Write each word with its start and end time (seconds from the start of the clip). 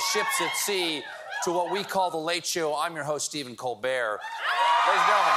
Ships 0.00 0.40
at 0.40 0.56
sea, 0.56 1.02
to 1.44 1.52
what 1.52 1.70
we 1.70 1.84
call 1.84 2.10
the 2.10 2.16
Late 2.16 2.46
Show. 2.46 2.74
I'm 2.74 2.94
your 2.94 3.04
host, 3.04 3.26
Stephen 3.26 3.54
Colbert. 3.54 4.18
Ladies 4.86 5.00
and 5.00 5.08
gentlemen, 5.08 5.32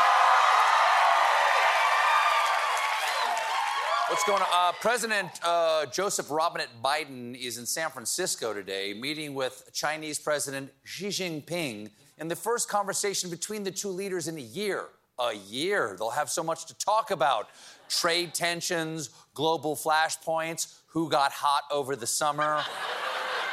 what's 4.10 4.24
going 4.24 4.42
on? 4.42 4.48
Uh, 4.52 4.72
President 4.80 5.30
uh, 5.44 5.86
Joseph 5.88 6.32
Robinette 6.32 6.70
Biden 6.84 7.40
is 7.40 7.58
in 7.58 7.66
San 7.66 7.90
Francisco 7.90 8.54
today, 8.54 8.94
meeting 8.94 9.34
with 9.34 9.70
Chinese 9.74 10.18
President 10.18 10.72
Xi 10.86 11.08
Jinping 11.08 11.90
in 12.18 12.28
the 12.28 12.36
first 12.36 12.70
conversation 12.70 13.30
between 13.30 13.64
the 13.64 13.72
two 13.72 13.90
leaders 13.90 14.28
in 14.28 14.38
a 14.38 14.42
year. 14.42 14.86
A 15.20 15.34
year. 15.34 15.96
They'll 15.98 16.10
have 16.10 16.30
so 16.30 16.44
much 16.44 16.66
to 16.66 16.78
talk 16.78 17.12
about 17.12 17.50
trade 17.88 18.34
tensions, 18.34 19.10
global 19.34 19.76
flashpoints, 19.76 20.80
who 20.88 21.10
got 21.10 21.32
hot 21.32 21.64
over 21.72 21.96
the 21.96 22.08
summer. 22.08 22.64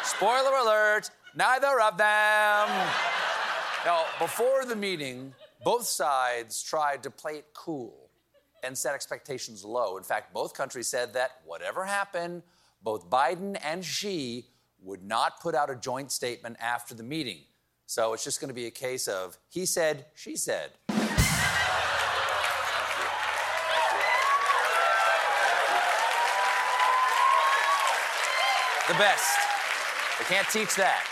Spoiler 0.02 0.56
alert, 0.56 1.10
neither 1.34 1.80
of 1.80 1.96
them. 1.96 2.68
Now, 3.84 4.04
before 4.18 4.64
the 4.64 4.76
meeting, 4.76 5.32
both 5.64 5.86
sides 5.86 6.62
tried 6.62 7.02
to 7.02 7.10
play 7.10 7.34
it 7.34 7.46
cool 7.54 8.10
and 8.62 8.76
set 8.76 8.94
expectations 8.94 9.64
low. 9.64 9.96
In 9.96 10.02
fact, 10.02 10.34
both 10.34 10.54
countries 10.54 10.88
said 10.88 11.14
that 11.14 11.40
whatever 11.44 11.84
happened, 11.84 12.42
both 12.82 13.08
Biden 13.08 13.58
and 13.62 13.84
Xi 13.84 14.46
would 14.82 15.02
not 15.02 15.40
put 15.40 15.54
out 15.54 15.70
a 15.70 15.76
joint 15.76 16.10
statement 16.10 16.56
after 16.60 16.94
the 16.94 17.02
meeting. 17.02 17.40
So 17.86 18.12
it's 18.12 18.24
just 18.24 18.40
going 18.40 18.48
to 18.48 18.54
be 18.54 18.66
a 18.66 18.70
case 18.70 19.08
of 19.08 19.38
he 19.48 19.66
said, 19.66 20.06
she 20.14 20.36
said. 20.36 20.72
The 28.88 28.94
best. 28.94 29.49
They 30.20 30.26
can't 30.26 30.48
teach 30.50 30.74
that. 30.74 31.02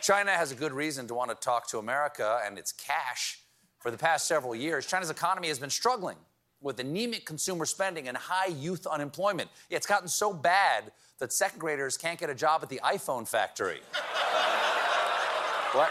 China 0.00 0.30
has 0.30 0.50
a 0.50 0.54
good 0.54 0.72
reason 0.72 1.06
to 1.08 1.14
want 1.14 1.28
to 1.28 1.34
talk 1.34 1.68
to 1.68 1.78
America 1.78 2.40
and 2.46 2.58
its 2.58 2.72
cash. 2.72 3.38
For 3.80 3.90
the 3.90 3.98
past 3.98 4.26
several 4.26 4.54
years, 4.54 4.86
China's 4.86 5.10
economy 5.10 5.48
has 5.48 5.58
been 5.58 5.68
struggling 5.68 6.16
with 6.62 6.80
anemic 6.80 7.26
consumer 7.26 7.66
spending 7.66 8.08
and 8.08 8.16
high 8.16 8.46
youth 8.46 8.86
unemployment. 8.86 9.50
It's 9.68 9.86
gotten 9.86 10.08
so 10.08 10.32
bad 10.32 10.90
that 11.18 11.34
second 11.34 11.58
graders 11.58 11.98
can't 11.98 12.18
get 12.18 12.30
a 12.30 12.34
job 12.34 12.62
at 12.62 12.70
the 12.70 12.80
iPhone 12.82 13.28
factory. 13.28 13.80
what? 15.72 15.90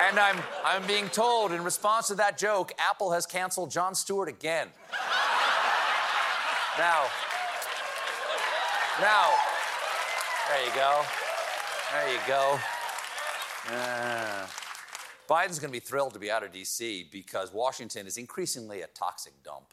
And 0.00 0.18
I'm, 0.18 0.42
I'm 0.64 0.84
being 0.88 1.08
told 1.10 1.52
in 1.52 1.62
response 1.62 2.08
to 2.08 2.16
that 2.16 2.36
joke, 2.36 2.72
Apple 2.80 3.12
has 3.12 3.26
canceled 3.26 3.70
Jon 3.70 3.94
Stewart 3.94 4.28
again. 4.28 4.66
now, 6.76 7.04
now, 9.00 9.30
there 10.50 10.66
you 10.66 10.74
go. 10.74 11.02
There 11.92 12.12
you 12.12 12.18
go. 12.26 12.58
Uh, 13.72 14.46
Biden's 15.28 15.60
going 15.60 15.68
to 15.68 15.72
be 15.72 15.78
thrilled 15.78 16.12
to 16.14 16.18
be 16.18 16.30
out 16.30 16.42
of 16.42 16.52
D.C. 16.52 17.08
because 17.12 17.52
Washington 17.52 18.06
is 18.06 18.16
increasingly 18.16 18.82
a 18.82 18.88
toxic 18.88 19.32
dump. 19.44 19.72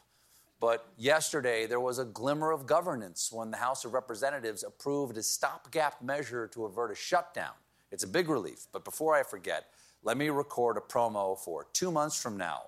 But 0.60 0.86
yesterday, 0.96 1.66
there 1.66 1.80
was 1.80 1.98
a 1.98 2.04
glimmer 2.04 2.52
of 2.52 2.66
governance 2.66 3.32
when 3.32 3.50
the 3.50 3.56
House 3.56 3.84
of 3.84 3.92
Representatives 3.92 4.62
approved 4.62 5.16
a 5.16 5.22
stopgap 5.22 6.00
measure 6.02 6.46
to 6.48 6.64
avert 6.64 6.92
a 6.92 6.94
shutdown. 6.94 7.54
It's 7.90 8.04
a 8.04 8.08
big 8.08 8.28
relief. 8.28 8.66
But 8.72 8.84
before 8.84 9.14
I 9.14 9.24
forget, 9.24 9.66
let 10.04 10.16
me 10.16 10.28
record 10.30 10.76
a 10.76 10.80
promo 10.80 11.36
for 11.38 11.66
two 11.72 11.90
months 11.90 12.20
from 12.20 12.36
now. 12.36 12.62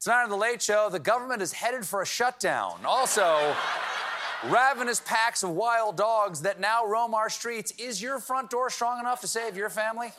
Tonight 0.00 0.24
on 0.24 0.30
The 0.30 0.36
Late 0.36 0.62
Show, 0.62 0.88
the 0.90 0.98
government 0.98 1.42
is 1.42 1.52
headed 1.52 1.86
for 1.86 2.00
a 2.00 2.06
shutdown. 2.06 2.80
Also, 2.84 3.54
ravenous 4.44 5.00
packs 5.00 5.42
of 5.42 5.50
wild 5.50 5.96
dogs 5.96 6.42
that 6.42 6.60
now 6.60 6.86
roam 6.86 7.14
our 7.14 7.30
streets. 7.30 7.72
Is 7.78 8.00
your 8.00 8.18
front 8.18 8.50
door 8.50 8.70
strong 8.70 9.00
enough 9.00 9.20
to 9.22 9.26
save 9.26 9.56
your 9.56 9.70
family? 9.70 10.12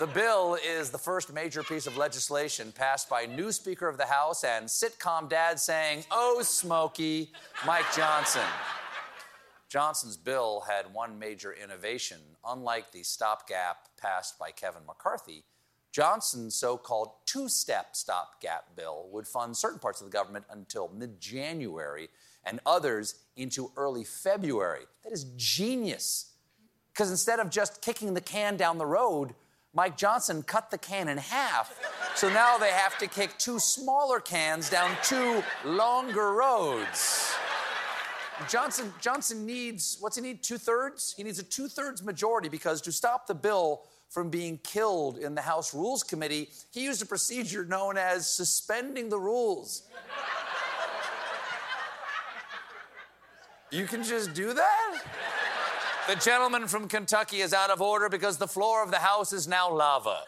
The 0.00 0.06
bill 0.08 0.58
is 0.66 0.90
the 0.90 0.98
first 0.98 1.32
major 1.32 1.62
piece 1.62 1.86
of 1.86 1.96
legislation 1.96 2.72
passed 2.72 3.08
by 3.08 3.26
new 3.26 3.52
Speaker 3.52 3.88
of 3.88 3.96
the 3.96 4.06
House 4.06 4.42
and 4.42 4.66
sitcom 4.66 5.28
dad 5.28 5.60
saying, 5.60 6.04
Oh, 6.10 6.42
Smokey, 6.42 7.30
Mike 7.64 7.86
Johnson. 7.94 8.42
Johnson's 9.68 10.16
bill 10.16 10.64
had 10.68 10.92
one 10.92 11.18
major 11.18 11.52
innovation. 11.52 12.18
Unlike 12.44 12.90
the 12.90 13.04
stopgap 13.04 13.88
passed 14.00 14.36
by 14.36 14.50
Kevin 14.50 14.82
McCarthy, 14.84 15.44
Johnson's 15.94 16.56
so 16.56 16.76
called 16.76 17.12
two 17.24 17.48
step 17.48 17.94
stopgap 17.94 18.74
bill 18.74 19.06
would 19.12 19.28
fund 19.28 19.56
certain 19.56 19.78
parts 19.78 20.00
of 20.00 20.08
the 20.08 20.10
government 20.10 20.44
until 20.50 20.90
mid 20.92 21.20
January 21.20 22.08
and 22.44 22.58
others 22.66 23.20
into 23.36 23.70
early 23.76 24.02
February. 24.02 24.86
That 25.04 25.12
is 25.12 25.22
genius. 25.36 26.32
Because 26.92 27.12
instead 27.12 27.38
of 27.38 27.48
just 27.48 27.80
kicking 27.80 28.12
the 28.12 28.20
can 28.20 28.56
down 28.56 28.76
the 28.76 28.86
road, 28.86 29.36
Mike 29.72 29.96
Johnson 29.96 30.42
cut 30.42 30.72
the 30.72 30.78
can 30.78 31.08
in 31.08 31.16
half. 31.16 31.72
So 32.16 32.28
now 32.28 32.58
they 32.58 32.70
have 32.70 32.98
to 32.98 33.06
kick 33.06 33.38
two 33.38 33.60
smaller 33.60 34.18
cans 34.18 34.68
down 34.68 34.96
two 35.04 35.44
longer 35.64 36.32
roads. 36.32 37.32
Johnson, 38.48 38.92
Johnson 39.00 39.46
needs, 39.46 39.98
what's 40.00 40.16
he 40.16 40.22
need? 40.22 40.42
Two 40.42 40.58
thirds? 40.58 41.14
He 41.16 41.22
needs 41.22 41.38
a 41.38 41.44
two 41.44 41.68
thirds 41.68 42.02
majority 42.02 42.48
because 42.48 42.80
to 42.82 42.90
stop 42.90 43.28
the 43.28 43.34
bill 43.34 43.84
from 44.14 44.30
being 44.30 44.58
killed 44.62 45.18
in 45.18 45.34
the 45.34 45.42
House 45.42 45.74
Rules 45.74 46.04
Committee, 46.04 46.48
he 46.70 46.84
used 46.84 47.02
a 47.02 47.06
procedure 47.06 47.64
known 47.64 47.98
as 47.98 48.30
suspending 48.30 49.08
the 49.08 49.18
rules. 49.18 49.82
You 53.72 53.86
can 53.86 54.04
just 54.04 54.32
do 54.32 54.54
that? 54.54 55.02
The 56.08 56.14
gentleman 56.14 56.68
from 56.68 56.86
Kentucky 56.86 57.40
is 57.40 57.52
out 57.52 57.70
of 57.70 57.82
order 57.82 58.08
because 58.08 58.38
the 58.38 58.46
floor 58.46 58.84
of 58.84 58.92
the 58.92 58.98
House 58.98 59.32
is 59.32 59.48
now 59.48 59.68
lava. 59.68 60.20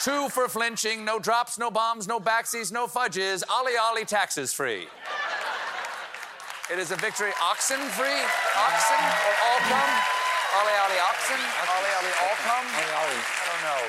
Two 0.00 0.28
for 0.28 0.48
flinching, 0.48 1.04
no 1.04 1.20
drops, 1.20 1.56
no 1.56 1.70
bombs, 1.70 2.08
no 2.08 2.18
backseas, 2.18 2.72
no 2.72 2.88
fudges, 2.88 3.44
ollie 3.48 3.76
ollie 3.80 4.04
taxes 4.04 4.52
free. 4.52 4.88
It 6.72 6.80
is 6.80 6.90
a 6.90 6.96
victory. 6.96 7.30
Oxen 7.40 7.78
free? 7.78 8.20
Oxen 8.56 9.04
or 9.04 9.34
all 9.46 9.58
come? 9.60 10.17
Ollie 10.56 10.78
ollie 10.84 11.00
oxen? 11.00 11.36
Ollie 11.36 11.94
ollie 11.98 12.16
all 12.22 12.36
come? 12.44 12.66
I 12.72 12.80
don't 13.52 13.62
know. 13.62 13.88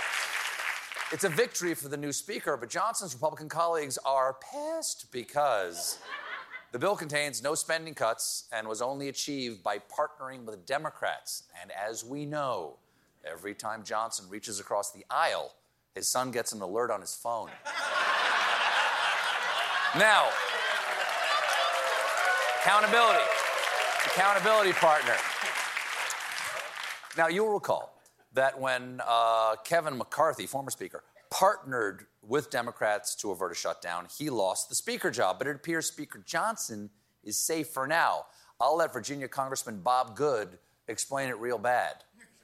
It's 1.12 1.24
a 1.24 1.30
victory 1.30 1.74
for 1.74 1.88
the 1.88 1.98
new 1.98 2.12
speaker, 2.12 2.58
but 2.58 2.70
Johnson's 2.70 3.14
Republican 3.14 3.50
colleagues 3.50 3.98
are 4.06 4.36
pissed 4.54 5.12
because 5.12 6.00
the 6.72 6.80
bill 6.80 6.96
contains 6.96 7.42
no 7.42 7.56
spending 7.56 7.94
cuts 7.94 8.48
and 8.52 8.68
was 8.68 8.82
only 8.82 9.08
achieved 9.08 9.64
by 9.64 9.80
partnering 9.80 10.46
with 10.46 10.66
Democrats. 10.66 11.44
And 11.62 11.72
as 11.72 12.04
we 12.04 12.26
know, 12.26 12.76
every 13.26 13.56
time 13.56 13.84
Johnson 13.84 14.26
reaches 14.30 14.60
across 14.60 14.92
the 14.92 15.06
aisle, 15.10 15.54
his 15.96 16.08
son 16.08 16.30
gets 16.30 16.52
an 16.52 16.62
alert 16.62 16.92
on 16.92 17.02
his 17.02 17.16
phone. 17.16 17.50
now, 19.98 20.28
accountability. 22.62 23.24
Accountability 24.06 24.74
partner. 24.74 25.16
Now, 27.20 27.28
you'll 27.28 27.50
recall 27.50 28.00
that 28.32 28.58
when 28.58 29.02
uh, 29.06 29.58
Kevin 29.66 29.98
McCarthy, 29.98 30.48
former 30.48 30.72
Speaker, 30.72 31.04
partnered 31.30 32.06
with 32.22 32.50
Democrats 32.50 33.14
to 33.16 33.32
avert 33.32 33.52
a 33.52 33.56
shutdown. 33.56 34.08
He 34.18 34.30
lost 34.30 34.70
the 34.70 34.76
Speaker 34.76 35.12
job, 35.12 35.38
but 35.38 35.46
it 35.46 35.58
appears 35.58 35.86
Speaker 35.86 36.24
Johnson 36.26 36.90
is 37.26 37.36
safe 37.36 37.68
for 37.68 37.88
now. 37.88 38.28
I'll 38.62 38.78
let 38.78 38.94
Virginia 38.94 39.28
Congressman 39.28 39.82
Bob 39.82 40.16
Good 40.16 40.60
explain 40.88 41.28
it 41.28 41.38
real 41.40 41.58
bad. 41.58 41.96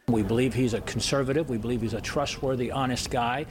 We 0.07 0.21
believe 0.21 0.53
he's 0.53 0.75
a 0.75 0.81
conservative. 0.81 1.49
We 1.49 1.57
believe 1.57 1.81
he's 1.81 1.95
a 1.95 2.01
trustworthy, 2.01 2.69
honest 2.69 3.09
guy. 3.09 3.47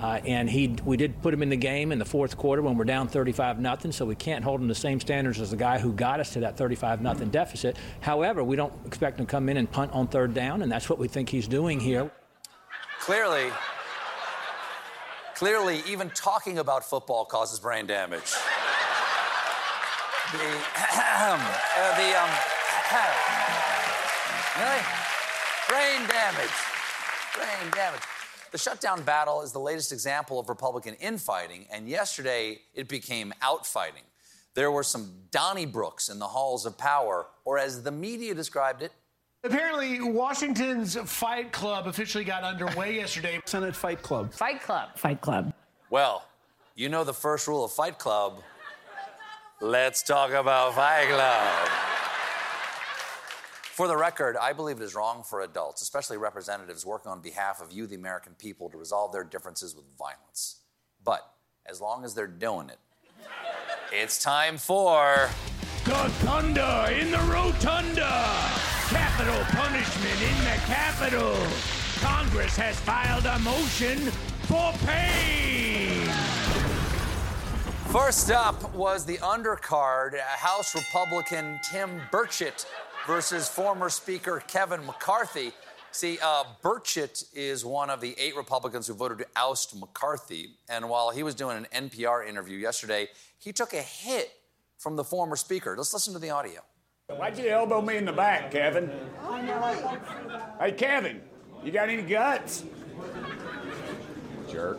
Uh, 0.00 0.20
and 0.24 0.48
he, 0.48 0.74
we 0.86 0.96
did 0.96 1.20
put 1.20 1.34
him 1.34 1.42
in 1.42 1.50
the 1.50 1.56
game 1.56 1.92
in 1.92 1.98
the 1.98 2.04
fourth 2.06 2.34
quarter 2.34 2.62
when 2.62 2.78
we're 2.78 2.84
down 2.84 3.08
35 3.08 3.60
nothing. 3.60 3.92
So 3.92 4.06
we 4.06 4.14
can't 4.14 4.42
hold 4.42 4.62
him 4.62 4.68
to 4.68 4.72
the 4.72 4.80
same 4.80 5.00
standards 5.00 5.38
as 5.38 5.50
the 5.50 5.56
guy 5.58 5.78
who 5.78 5.92
got 5.92 6.18
us 6.18 6.32
to 6.32 6.40
that 6.40 6.56
35 6.56 7.02
nothing 7.02 7.28
deficit. 7.28 7.76
However, 8.00 8.42
we 8.42 8.56
don't 8.56 8.72
expect 8.86 9.20
him 9.20 9.26
to 9.26 9.30
come 9.30 9.50
in 9.50 9.58
and 9.58 9.70
punt 9.70 9.92
on 9.92 10.08
third 10.08 10.32
down, 10.32 10.62
and 10.62 10.72
that's 10.72 10.88
what 10.88 10.98
we 10.98 11.08
think 11.08 11.28
he's 11.28 11.46
doing 11.46 11.78
here. 11.78 12.10
Clearly, 13.00 13.50
clearly, 15.34 15.82
even 15.86 16.08
talking 16.10 16.58
about 16.58 16.88
football 16.88 17.26
causes 17.26 17.60
brain 17.60 17.86
damage. 17.86 18.32
The, 20.32 20.38
uh, 20.96 21.96
the 21.98 22.18
um, 22.18 22.30
really? 24.64 24.97
Brain 25.68 26.06
damage. 26.08 26.50
Brain 27.36 27.70
damage. 27.72 28.00
The 28.50 28.58
shutdown 28.58 29.02
battle 29.02 29.42
is 29.42 29.52
the 29.52 29.60
latest 29.60 29.92
example 29.92 30.40
of 30.40 30.48
Republican 30.48 30.94
infighting, 30.94 31.66
and 31.70 31.88
yesterday 31.88 32.60
it 32.74 32.88
became 32.88 33.32
outfighting. 33.42 34.04
There 34.54 34.70
were 34.72 34.82
some 34.82 35.12
Donnybrooks 35.30 36.10
in 36.10 36.18
the 36.18 36.26
halls 36.26 36.64
of 36.64 36.78
power, 36.78 37.26
or 37.44 37.58
as 37.58 37.82
the 37.82 37.90
media 37.92 38.34
described 38.34 38.82
it, 38.82 38.92
Apparently, 39.44 40.00
Washington's 40.00 40.96
Fight 40.96 41.52
Club 41.52 41.86
officially 41.86 42.24
got 42.24 42.42
underway 42.42 42.96
yesterday. 42.96 43.40
Senate 43.44 43.76
Fight 43.76 44.02
Club. 44.02 44.32
Fight 44.32 44.60
Club. 44.60 44.98
Fight 44.98 45.20
Club. 45.20 45.52
well, 45.90 46.24
you 46.74 46.88
know 46.88 47.04
the 47.04 47.14
first 47.14 47.46
rule 47.46 47.64
of 47.64 47.70
Fight 47.70 48.00
Club. 48.00 48.42
Let's 49.60 50.02
talk 50.02 50.32
about 50.32 50.74
Fight 50.74 51.06
Club. 51.08 51.97
For 53.78 53.86
the 53.86 53.96
record, 53.96 54.36
I 54.36 54.54
believe 54.54 54.80
it 54.80 54.82
is 54.82 54.96
wrong 54.96 55.22
for 55.22 55.42
adults, 55.42 55.82
especially 55.82 56.16
representatives 56.16 56.84
working 56.84 57.12
on 57.12 57.20
behalf 57.20 57.62
of 57.62 57.70
you, 57.70 57.86
the 57.86 57.94
American 57.94 58.32
people, 58.36 58.68
to 58.70 58.76
resolve 58.76 59.12
their 59.12 59.22
differences 59.22 59.76
with 59.76 59.84
violence. 59.96 60.62
But 61.04 61.20
as 61.64 61.80
long 61.80 62.04
as 62.04 62.12
they're 62.12 62.26
doing 62.26 62.70
it, 62.70 62.78
it's 63.92 64.20
time 64.20 64.58
for. 64.58 65.30
The 65.84 65.92
thunder 66.26 66.92
in 66.92 67.12
the 67.12 67.18
rotunda. 67.30 68.10
Capital 68.88 69.44
punishment 69.50 70.22
in 70.22 70.38
the 70.42 70.58
Capitol. 70.66 71.36
Congress 72.00 72.56
has 72.56 72.80
filed 72.80 73.26
a 73.26 73.38
motion 73.38 74.10
for 74.48 74.72
pain. 74.88 76.08
First 77.92 78.32
up 78.32 78.74
was 78.74 79.04
the 79.06 79.18
undercard 79.18 80.14
uh, 80.14 80.22
House 80.36 80.74
Republican 80.74 81.60
Tim 81.62 82.00
Burchett 82.10 82.66
versus 83.08 83.48
former 83.48 83.88
Speaker 83.88 84.42
Kevin 84.46 84.84
McCarthy. 84.84 85.52
See, 85.92 86.18
uh, 86.22 86.44
Burchett 86.62 87.24
is 87.32 87.64
one 87.64 87.88
of 87.88 88.02
the 88.02 88.14
eight 88.18 88.36
Republicans 88.36 88.86
who 88.86 88.92
voted 88.92 89.16
to 89.16 89.26
oust 89.34 89.74
McCarthy. 89.74 90.50
And 90.68 90.90
while 90.90 91.08
he 91.08 91.22
was 91.22 91.34
doing 91.34 91.56
an 91.56 91.88
NPR 91.88 92.28
interview 92.28 92.58
yesterday, 92.58 93.08
he 93.38 93.50
took 93.50 93.72
a 93.72 93.80
hit 93.80 94.30
from 94.76 94.96
the 94.96 95.04
former 95.04 95.36
Speaker. 95.36 95.74
Let's 95.74 95.94
listen 95.94 96.12
to 96.12 96.18
the 96.18 96.28
audio. 96.28 96.60
Why'd 97.06 97.38
you 97.38 97.48
elbow 97.48 97.80
me 97.80 97.96
in 97.96 98.04
the 98.04 98.12
back, 98.12 98.50
Kevin? 98.50 98.90
Hey, 100.60 100.72
Kevin, 100.72 101.22
you 101.64 101.72
got 101.72 101.88
any 101.88 102.02
guts? 102.02 102.64
Jerk. 104.50 104.78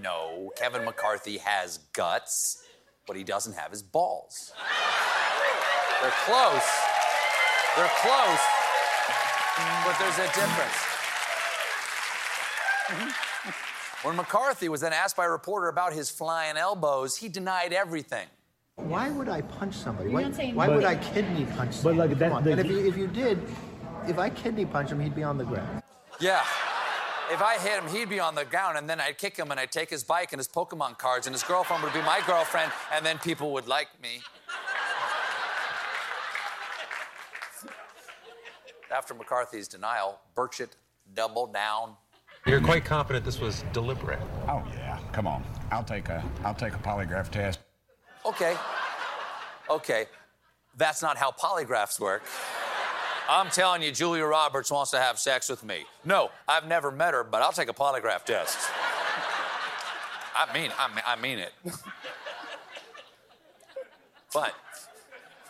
No, 0.00 0.50
Kevin 0.56 0.84
McCarthy 0.84 1.38
has 1.38 1.78
guts. 1.92 2.65
What 3.06 3.16
he 3.16 3.22
doesn't 3.22 3.52
have 3.54 3.72
is 3.72 3.82
balls. 3.82 4.52
They're 6.02 6.10
close. 6.26 6.68
They're 7.76 7.90
close, 8.02 8.40
but 9.84 9.96
there's 9.98 10.18
a 10.18 10.26
difference. 10.34 10.78
Mm-hmm. 12.88 14.08
When 14.08 14.16
McCarthy 14.16 14.68
was 14.68 14.80
then 14.80 14.92
asked 14.92 15.16
by 15.16 15.26
a 15.26 15.30
reporter 15.30 15.68
about 15.68 15.92
his 15.92 16.10
flying 16.10 16.56
elbows, 16.56 17.16
he 17.16 17.28
denied 17.28 17.72
everything. 17.72 18.26
Why 18.76 19.10
would 19.10 19.28
I 19.28 19.42
punch 19.42 19.74
somebody? 19.74 20.10
Why, 20.10 20.24
why 20.24 20.68
would 20.68 20.84
I 20.84 20.96
kidney 20.96 21.46
punch 21.56 21.74
somebody? 21.74 21.96
But 21.98 22.08
like 22.10 22.18
that- 22.18 22.44
the- 22.44 22.50
and 22.52 22.60
if 22.60 22.66
you, 22.66 22.86
if 22.86 22.96
you 22.96 23.06
did, 23.06 23.40
if 24.08 24.18
I 24.18 24.30
kidney 24.30 24.66
punch 24.66 24.90
him, 24.90 25.00
he'd 25.00 25.14
be 25.14 25.22
on 25.22 25.38
the 25.38 25.44
ground. 25.44 25.82
Yeah. 26.18 26.44
If 27.32 27.42
I 27.42 27.58
hit 27.58 27.82
him, 27.82 27.88
he'd 27.88 28.08
be 28.08 28.20
on 28.20 28.34
the 28.34 28.44
ground, 28.44 28.78
and 28.78 28.88
then 28.88 29.00
I'd 29.00 29.18
kick 29.18 29.36
him, 29.36 29.50
and 29.50 29.58
I'd 29.58 29.72
take 29.72 29.90
his 29.90 30.04
bike 30.04 30.32
and 30.32 30.38
his 30.38 30.46
Pokemon 30.46 30.96
cards, 30.96 31.26
and 31.26 31.34
his 31.34 31.42
girlfriend 31.42 31.82
would 31.82 31.92
be 31.92 32.00
my 32.02 32.20
girlfriend, 32.26 32.70
and 32.92 33.04
then 33.04 33.18
people 33.18 33.52
would 33.52 33.66
like 33.66 33.88
me. 34.00 34.20
After 38.94 39.12
McCarthy's 39.12 39.66
denial, 39.66 40.20
Burchett 40.36 40.70
doubled 41.14 41.52
down. 41.52 41.96
You're 42.46 42.60
quite 42.60 42.84
confident 42.84 43.24
this 43.24 43.40
was 43.40 43.64
deliberate. 43.72 44.20
Oh 44.48 44.62
yeah, 44.72 45.00
come 45.12 45.26
on. 45.26 45.42
I'll 45.72 45.82
take 45.82 46.08
a 46.08 46.24
I'll 46.44 46.54
take 46.54 46.74
a 46.74 46.78
polygraph 46.78 47.28
test. 47.30 47.58
Okay. 48.24 48.56
Okay. 49.68 50.06
That's 50.76 51.02
not 51.02 51.16
how 51.16 51.32
polygraphs 51.32 51.98
work. 51.98 52.22
I'm 53.28 53.50
telling 53.50 53.82
you, 53.82 53.90
Julia 53.90 54.24
Roberts 54.24 54.70
wants 54.70 54.90
to 54.92 54.98
have 54.98 55.18
sex 55.18 55.48
with 55.48 55.64
me. 55.64 55.84
No, 56.04 56.30
I've 56.46 56.66
never 56.66 56.90
met 56.90 57.14
her, 57.14 57.24
but 57.24 57.42
I'll 57.42 57.52
take 57.52 57.68
a 57.68 57.74
polygraph 57.74 58.24
test. 58.24 58.58
I 60.36 60.52
mean, 60.52 60.70
I 60.78 60.88
mean, 60.88 61.04
I 61.06 61.16
mean 61.16 61.38
it. 61.38 61.52
but 64.32 64.54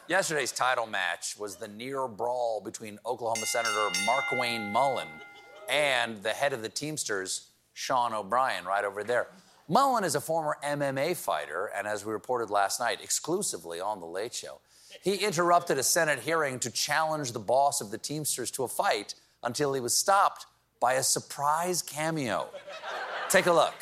yesterday's 0.09 0.53
title 0.53 0.87
match 0.87 1.37
was 1.39 1.57
the 1.57 1.69
near 1.69 2.07
brawl 2.09 2.61
between 2.65 2.99
Oklahoma 3.05 3.47
Senator 3.47 3.89
Markwayne 4.07 4.71
Mullin 4.71 5.09
and 5.69 6.23
the 6.23 6.31
head 6.31 6.53
of 6.53 6.63
the 6.63 6.69
Teamsters, 6.69 7.49
Sean 7.75 8.15
O'Brien, 8.15 8.65
right 8.65 8.85
over 8.85 9.03
there. 9.03 9.27
Mullin 9.69 10.05
is 10.05 10.15
a 10.15 10.21
former 10.21 10.57
MMA 10.65 11.17
fighter, 11.17 11.73
and 11.77 11.89
as 11.89 12.05
we 12.05 12.13
reported 12.13 12.51
last 12.51 12.79
night, 12.79 13.01
exclusively 13.03 13.81
on 13.81 13.99
The 13.99 14.07
Late 14.07 14.33
Show, 14.33 14.61
he 15.07 15.15
interrupted 15.15 15.79
a 15.79 15.85
Senate 15.85 16.19
hearing 16.19 16.59
to 16.59 16.69
challenge 16.69 17.31
the 17.31 17.39
boss 17.39 17.81
of 17.81 17.93
the 17.93 17.97
Teamsters 17.97 18.51
to 18.51 18.65
a 18.65 18.69
fight 18.69 19.15
until 19.45 19.73
he 19.73 19.81
was 19.81 19.97
stopped 19.97 20.47
by 20.81 20.95
a 20.95 21.03
surprise 21.05 21.81
cameo. 21.81 22.49
Take 23.29 23.47
a 23.47 23.53
look. 23.53 23.73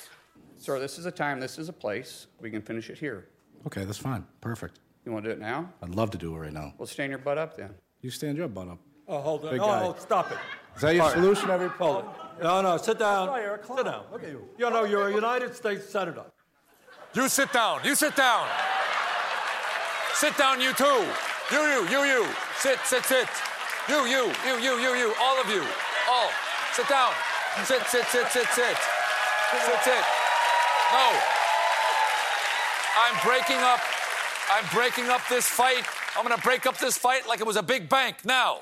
Sir, 0.58 0.78
this 0.78 0.99
is 0.99 1.06
a 1.06 1.10
time, 1.10 1.40
this 1.40 1.58
is 1.58 1.70
a 1.70 1.72
place. 1.72 2.26
We 2.42 2.50
can 2.50 2.60
finish 2.60 2.90
it 2.90 2.99
here. 2.99 3.28
Okay, 3.66 3.84
that's 3.84 3.96
fine. 3.96 4.26
Perfect. 4.42 4.80
You 5.06 5.12
want 5.12 5.25
to 5.25 5.30
do 5.30 5.37
it 5.37 5.40
now? 5.40 5.72
I'd 5.82 5.94
love 5.94 6.10
to 6.10 6.18
do 6.18 6.37
it 6.37 6.38
right 6.38 6.52
now. 6.52 6.75
Well, 6.76 6.87
stand 6.87 7.08
your 7.08 7.18
butt 7.20 7.38
up 7.38 7.56
then. 7.56 7.70
You 8.02 8.10
stand 8.10 8.37
your 8.37 8.49
butt 8.49 8.68
up. 8.68 8.78
Oh, 9.08 9.22
hold 9.22 9.46
on. 9.46 9.52
Big 9.52 9.60
Oh, 9.62 9.66
guy. 9.66 9.82
oh, 9.82 9.96
stop 9.99 10.30
it. 10.30 10.37
Is 10.76 10.82
that 10.82 10.94
your 10.94 11.10
solution 11.10 11.49
every 11.49 11.68
Hold 11.68 12.04
oh. 12.06 12.37
it. 12.38 12.42
No, 12.42 12.60
no, 12.60 12.76
sit 12.76 12.99
down. 12.99 13.34
Sit 13.66 13.84
down. 13.87 14.04
Okay, 14.12 14.28
you. 14.28 14.46
You 14.58 14.68
know, 14.68 14.84
you're 14.84 15.08
a 15.08 15.14
United 15.14 15.56
States 15.56 15.88
Senator. 15.88 16.25
You 17.14 17.30
sit 17.30 17.50
down. 17.50 17.80
You 17.82 17.94
sit 17.94 18.14
down. 18.14 18.46
Sit 20.25 20.38
down, 20.38 20.59
you 20.59 20.73
too. 20.73 21.04
You, 21.52 21.61
you, 21.61 21.88
you, 21.90 22.04
you. 22.04 22.26
Sit, 22.57 22.78
sit, 22.87 23.04
sit. 23.04 23.28
You, 23.90 24.07
you, 24.07 24.33
you, 24.47 24.57
you, 24.59 24.81
you, 24.81 24.95
you. 24.95 25.14
All 25.21 25.38
of 25.38 25.50
you. 25.50 25.62
All. 26.09 26.31
Sit 26.73 26.88
down. 26.88 27.12
Sit, 27.64 27.83
sit, 27.88 28.07
sit, 28.07 28.26
sit, 28.28 28.47
sit. 28.47 28.76
Sit, 29.52 29.81
sit. 29.85 30.04
No. 30.93 31.12
I'm 32.97 33.23
breaking 33.23 33.59
up. 33.59 33.81
I'm 34.50 34.64
breaking 34.73 35.11
up 35.11 35.21
this 35.28 35.47
fight. 35.47 35.85
I'm 36.16 36.23
gonna 36.26 36.40
break 36.40 36.64
up 36.64 36.78
this 36.78 36.97
fight 36.97 37.28
like 37.28 37.40
it 37.40 37.47
was 37.47 37.57
a 37.57 37.62
big 37.62 37.90
bank 37.90 38.25
now. 38.25 38.61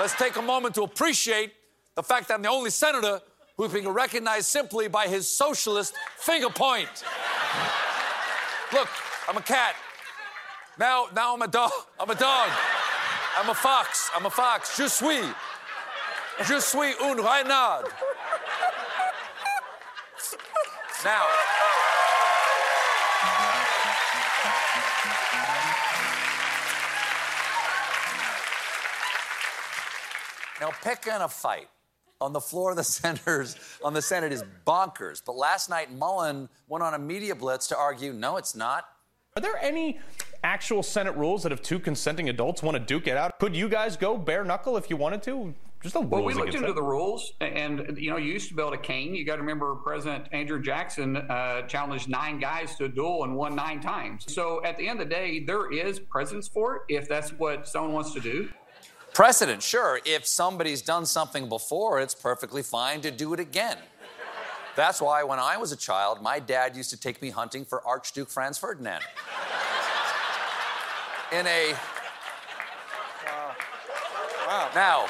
Let's 0.00 0.14
take 0.14 0.36
a 0.36 0.42
moment 0.42 0.76
to 0.76 0.82
appreciate 0.84 1.52
the 1.94 2.02
fact 2.02 2.28
that 2.28 2.36
I'm 2.36 2.42
the 2.42 2.48
only 2.48 2.70
senator 2.70 3.20
who's 3.58 3.70
being 3.70 3.86
recognized 3.86 4.46
simply 4.46 4.88
by 4.88 5.08
his 5.08 5.28
socialist 5.28 5.92
finger 6.16 6.48
point. 6.48 7.04
Look, 8.72 8.88
I'm 9.28 9.36
a 9.36 9.42
cat. 9.42 9.76
Now, 10.78 11.06
now 11.14 11.34
I'm 11.34 11.42
a 11.42 11.48
dog. 11.48 11.70
I'm 12.00 12.10
a 12.10 12.14
dog. 12.14 12.50
I'm 13.36 13.48
a 13.48 13.54
fox. 13.54 14.10
I'm 14.14 14.26
a 14.26 14.30
fox. 14.30 14.76
Je 14.76 14.88
suis. 14.88 15.22
Je 16.44 16.60
suis 16.60 16.94
un 17.00 17.16
renard. 17.16 17.86
Now. 21.04 21.26
Now, 30.60 30.70
picking 30.82 31.12
a 31.12 31.28
fight 31.28 31.68
on 32.20 32.32
the 32.32 32.40
floor 32.40 32.70
of 32.70 32.76
the 32.76 32.84
Senators 32.84 33.56
on 33.84 33.92
the 33.92 34.02
Senate 34.02 34.32
is 34.32 34.42
bonkers. 34.66 35.22
But 35.24 35.36
last 35.36 35.68
night, 35.68 35.92
Mullin 35.92 36.48
went 36.68 36.82
on 36.82 36.94
a 36.94 36.98
media 36.98 37.34
blitz 37.34 37.68
to 37.68 37.76
argue, 37.76 38.12
no, 38.12 38.38
it's 38.38 38.56
not. 38.56 38.86
Are 39.36 39.42
there 39.42 39.58
any 39.60 39.98
actual 40.44 40.82
Senate 40.82 41.16
rules 41.16 41.42
that 41.42 41.50
if 41.52 41.62
two 41.62 41.80
consenting 41.80 42.28
adults 42.28 42.62
want 42.62 42.76
to 42.76 42.78
duke 42.78 43.08
it 43.08 43.16
out, 43.16 43.38
could 43.40 43.56
you 43.56 43.68
guys 43.68 43.96
go 43.96 44.16
bare 44.16 44.44
knuckle 44.44 44.76
if 44.76 44.88
you 44.90 44.96
wanted 44.96 45.22
to? 45.24 45.54
There's 45.82 45.94
no 45.94 46.00
Well, 46.00 46.24
we 46.24 46.32
looked 46.32 46.54
into 46.54 46.68
that. 46.68 46.74
the 46.76 46.82
rules, 46.82 47.34
and 47.42 47.98
you 47.98 48.08
know, 48.10 48.16
you 48.16 48.32
used 48.32 48.48
to 48.48 48.54
build 48.54 48.72
a 48.72 48.78
cane. 48.78 49.14
You 49.14 49.22
got 49.24 49.34
to 49.34 49.42
remember 49.42 49.74
President 49.74 50.28
Andrew 50.32 50.62
Jackson 50.62 51.16
uh, 51.16 51.62
challenged 51.62 52.08
nine 52.08 52.38
guys 52.38 52.74
to 52.76 52.84
a 52.84 52.88
duel 52.88 53.24
and 53.24 53.36
won 53.36 53.54
nine 53.54 53.80
times. 53.80 54.24
So 54.32 54.64
at 54.64 54.78
the 54.78 54.88
end 54.88 55.00
of 55.02 55.08
the 55.08 55.14
day, 55.14 55.40
there 55.40 55.70
is 55.70 55.98
precedence 55.98 56.48
for 56.48 56.76
it 56.76 56.82
if 56.88 57.06
that's 57.06 57.32
what 57.32 57.68
someone 57.68 57.92
wants 57.92 58.14
to 58.14 58.20
do. 58.20 58.48
Precedent, 59.12 59.62
sure. 59.62 60.00
If 60.06 60.26
somebody's 60.26 60.80
done 60.80 61.04
something 61.04 61.48
before, 61.50 62.00
it's 62.00 62.14
perfectly 62.14 62.62
fine 62.62 63.02
to 63.02 63.10
do 63.10 63.34
it 63.34 63.40
again. 63.40 63.76
That's 64.76 65.00
why 65.02 65.22
when 65.22 65.38
I 65.38 65.56
was 65.58 65.70
a 65.70 65.76
child, 65.76 66.20
my 66.22 66.40
dad 66.40 66.76
used 66.76 66.90
to 66.90 66.96
take 66.98 67.20
me 67.22 67.28
hunting 67.30 67.64
for 67.64 67.86
Archduke 67.86 68.28
Franz 68.30 68.56
Ferdinand. 68.58 69.02
In 71.32 71.46
a. 71.46 71.74
wow. 74.46 74.68
Now, 74.74 75.06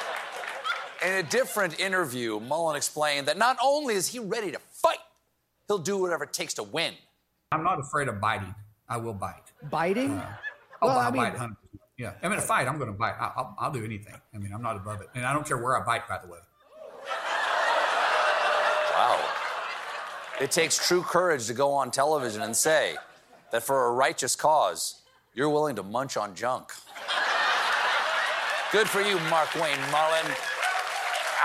in 1.05 1.13
a 1.13 1.23
different 1.23 1.79
interview, 1.79 2.39
Mullin 2.39 2.75
explained 2.75 3.27
that 3.27 3.37
not 3.37 3.57
only 3.63 3.95
is 3.95 4.07
he 4.07 4.19
ready 4.19 4.51
to 4.51 4.59
fight, 4.71 4.97
he'll 5.67 5.77
do 5.77 5.97
whatever 5.97 6.23
it 6.23 6.33
takes 6.33 6.53
to 6.55 6.63
win. 6.63 6.93
I'm 7.51 7.63
not 7.63 7.79
afraid 7.79 8.07
of 8.07 8.19
biting. 8.19 8.55
I 8.89 8.97
will 8.97 9.13
bite. 9.13 9.51
Biting? 9.69 10.11
Uh, 10.11 10.35
oh, 10.81 10.87
Well, 10.87 10.97
I'll 10.99 11.07
I 11.07 11.11
mean- 11.11 11.21
bite 11.23 11.35
100%. 11.35 11.55
Yeah. 11.97 12.11
I 12.21 12.27
mean, 12.27 12.37
a 12.39 12.41
fight, 12.41 12.67
I'm 12.67 12.77
going 12.77 12.91
to 12.91 12.97
bite. 12.97 13.13
I- 13.19 13.31
I'll, 13.37 13.55
I'll 13.57 13.71
do 13.71 13.83
anything. 13.83 14.15
I 14.33 14.37
mean, 14.37 14.51
I'm 14.53 14.61
not 14.61 14.75
above 14.75 14.99
it. 15.01 15.07
And 15.15 15.25
I 15.25 15.31
don't 15.31 15.47
care 15.47 15.57
where 15.57 15.79
I 15.81 15.85
bite, 15.85 16.07
by 16.09 16.17
the 16.17 16.27
way. 16.27 16.39
Wow. 18.93 19.29
It 20.41 20.51
takes 20.51 20.85
true 20.87 21.01
courage 21.03 21.47
to 21.47 21.53
go 21.53 21.71
on 21.71 21.91
television 21.91 22.41
and 22.41 22.55
say 22.55 22.97
that 23.51 23.63
for 23.63 23.87
a 23.87 23.91
righteous 23.93 24.35
cause, 24.35 25.01
you're 25.35 25.49
willing 25.49 25.75
to 25.75 25.83
munch 25.83 26.17
on 26.17 26.33
junk. 26.33 26.71
Good 28.71 28.89
for 28.89 29.01
you, 29.01 29.19
Mark 29.29 29.53
Wayne 29.55 29.79
Mullen. 29.91 30.25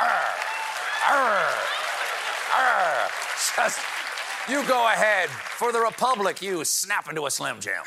Arr, 0.00 0.25
arr, 1.11 1.49
arr. 2.56 3.09
Just, 3.56 3.80
you 4.49 4.64
go 4.66 4.87
ahead. 4.87 5.28
For 5.28 5.73
the 5.73 5.80
Republic, 5.80 6.40
you 6.40 6.64
snap 6.64 7.09
into 7.09 7.26
a 7.26 7.30
Slim 7.30 7.61
Jim. 7.61 7.82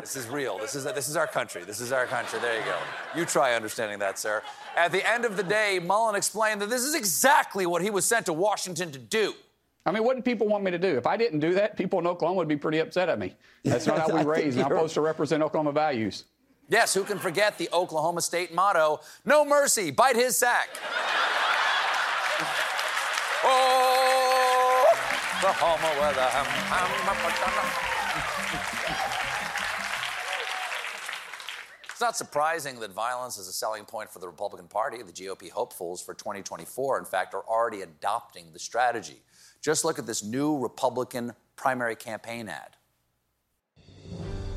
This 0.00 0.16
is 0.16 0.26
real. 0.28 0.58
This 0.58 0.74
is, 0.74 0.84
this 0.84 1.08
is 1.08 1.16
our 1.16 1.28
country. 1.28 1.62
This 1.64 1.80
is 1.80 1.92
our 1.92 2.06
country. 2.06 2.40
There 2.40 2.58
you 2.58 2.64
go. 2.64 2.76
You 3.14 3.24
try 3.24 3.54
understanding 3.54 4.00
that, 4.00 4.18
sir. 4.18 4.42
At 4.76 4.90
the 4.90 5.08
end 5.08 5.24
of 5.24 5.36
the 5.36 5.44
day, 5.44 5.78
Mullin 5.78 6.16
explained 6.16 6.60
that 6.62 6.70
this 6.70 6.82
is 6.82 6.94
exactly 6.94 7.66
what 7.66 7.82
he 7.82 7.90
was 7.90 8.04
sent 8.04 8.26
to 8.26 8.32
Washington 8.32 8.90
to 8.90 8.98
do. 8.98 9.34
I 9.84 9.90
mean, 9.90 10.04
what 10.04 10.14
did 10.14 10.24
people 10.24 10.46
want 10.46 10.62
me 10.62 10.70
to 10.70 10.78
do? 10.78 10.96
If 10.96 11.06
I 11.06 11.16
didn't 11.16 11.40
do 11.40 11.54
that, 11.54 11.76
people 11.76 11.98
in 11.98 12.06
Oklahoma 12.06 12.38
would 12.38 12.48
be 12.48 12.56
pretty 12.56 12.78
upset 12.78 13.08
at 13.08 13.18
me. 13.18 13.34
That's 13.64 13.86
not 13.86 13.98
how 14.00 14.06
we 14.08 14.18
think 14.18 14.28
raise, 14.28 14.56
I'm 14.56 14.64
supposed 14.64 14.94
to 14.94 15.00
represent 15.00 15.42
Oklahoma 15.42 15.72
values. 15.72 16.24
Yes, 16.68 16.94
who 16.94 17.02
can 17.02 17.18
forget 17.18 17.58
the 17.58 17.68
Oklahoma 17.72 18.22
State 18.22 18.54
motto 18.54 19.00
no 19.24 19.44
mercy, 19.44 19.90
bite 19.90 20.16
his 20.16 20.36
sack. 20.36 20.68
oh, 23.44 23.92
Oklahoma 25.44 25.88
ham, 26.14 26.46
It's 31.90 32.00
not 32.00 32.16
surprising 32.16 32.78
that 32.80 32.92
violence 32.92 33.36
is 33.38 33.48
a 33.48 33.52
selling 33.52 33.84
point 33.84 34.08
for 34.08 34.20
the 34.20 34.28
Republican 34.28 34.68
Party. 34.68 35.02
The 35.02 35.12
GOP 35.12 35.50
hopefuls 35.50 36.00
for 36.00 36.14
2024, 36.14 37.00
in 37.00 37.04
fact, 37.04 37.34
are 37.34 37.44
already 37.48 37.82
adopting 37.82 38.52
the 38.52 38.58
strategy. 38.60 39.22
Just 39.62 39.84
look 39.84 40.00
at 40.00 40.06
this 40.06 40.24
new 40.24 40.58
Republican 40.58 41.34
primary 41.54 41.94
campaign 41.94 42.48
ad. 42.48 42.76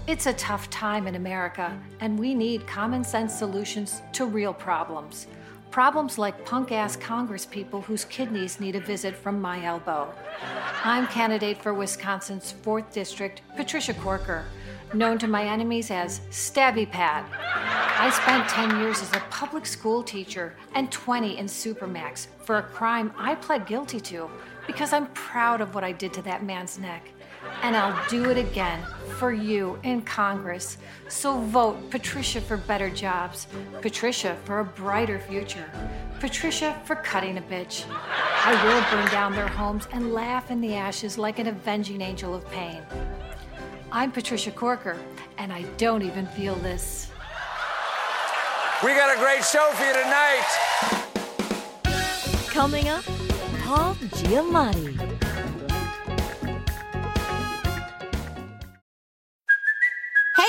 It's 0.07 0.25
a 0.25 0.33
tough 0.33 0.67
time 0.71 1.05
in 1.05 1.13
America, 1.13 1.79
and 1.99 2.17
we 2.17 2.33
need 2.33 2.65
common 2.65 3.03
sense 3.03 3.33
solutions 3.33 4.01
to 4.13 4.25
real 4.25 4.53
problems. 4.53 5.27
Problems 5.69 6.17
like 6.17 6.43
punk 6.43 6.71
ass 6.71 6.97
congresspeople 6.97 7.83
whose 7.83 8.05
kidneys 8.05 8.59
need 8.59 8.75
a 8.75 8.79
visit 8.79 9.15
from 9.15 9.39
my 9.39 9.63
elbow. 9.63 10.11
I'm 10.83 11.05
candidate 11.07 11.61
for 11.61 11.73
Wisconsin's 11.73 12.55
4th 12.63 12.91
District, 12.91 13.41
Patricia 13.55 13.93
Corker, 13.93 14.45
known 14.93 15.17
to 15.19 15.27
my 15.27 15.45
enemies 15.45 15.91
as 15.91 16.19
Stabby 16.31 16.89
Pat. 16.89 17.25
I 17.97 18.09
spent 18.09 18.49
10 18.49 18.79
years 18.79 19.01
as 19.01 19.13
a 19.15 19.23
public 19.29 19.65
school 19.65 20.03
teacher 20.03 20.55
and 20.73 20.91
20 20.91 21.37
in 21.37 21.45
Supermax 21.45 22.27
for 22.43 22.57
a 22.57 22.63
crime 22.63 23.13
I 23.17 23.35
pled 23.35 23.65
guilty 23.65 23.99
to 24.01 24.29
because 24.67 24.93
I'm 24.93 25.07
proud 25.07 25.61
of 25.61 25.73
what 25.73 25.83
I 25.83 25.91
did 25.91 26.13
to 26.13 26.21
that 26.23 26.43
man's 26.43 26.77
neck. 26.77 27.07
And 27.61 27.75
I'll 27.75 28.09
do 28.09 28.29
it 28.29 28.37
again 28.37 28.83
for 29.17 29.31
you 29.31 29.79
in 29.83 30.01
Congress. 30.01 30.77
So 31.07 31.39
vote 31.39 31.89
Patricia 31.89 32.41
for 32.41 32.57
better 32.57 32.89
jobs, 32.89 33.47
Patricia 33.81 34.37
for 34.45 34.59
a 34.59 34.65
brighter 34.65 35.19
future, 35.19 35.69
Patricia 36.19 36.79
for 36.85 36.95
cutting 36.95 37.37
a 37.37 37.41
bitch. 37.41 37.85
I 37.89 38.53
will 38.65 38.97
burn 38.97 39.11
down 39.11 39.33
their 39.33 39.47
homes 39.47 39.87
and 39.91 40.13
laugh 40.13 40.51
in 40.51 40.59
the 40.59 40.75
ashes 40.75 41.17
like 41.17 41.39
an 41.39 41.47
avenging 41.47 42.01
angel 42.01 42.35
of 42.35 42.49
pain. 42.49 42.81
I'm 43.95 44.11
Patricia 44.11 44.51
Corker, 44.51 44.97
and 45.37 45.53
I 45.53 45.61
don't 45.77 46.01
even 46.01 46.25
feel 46.25 46.55
this. 46.55 47.09
We 48.83 48.89
got 48.89 49.15
a 49.15 49.17
great 49.17 49.41
show 49.41 49.71
for 49.71 49.85
you 49.85 49.93
tonight. 49.93 50.43
Coming 52.49 52.89
up, 52.89 53.05
Paul 53.63 53.95
Giamatti. 53.95 55.14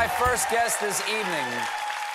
My 0.00 0.08
first 0.08 0.48
guest 0.48 0.80
this 0.80 1.06
evening 1.10 1.44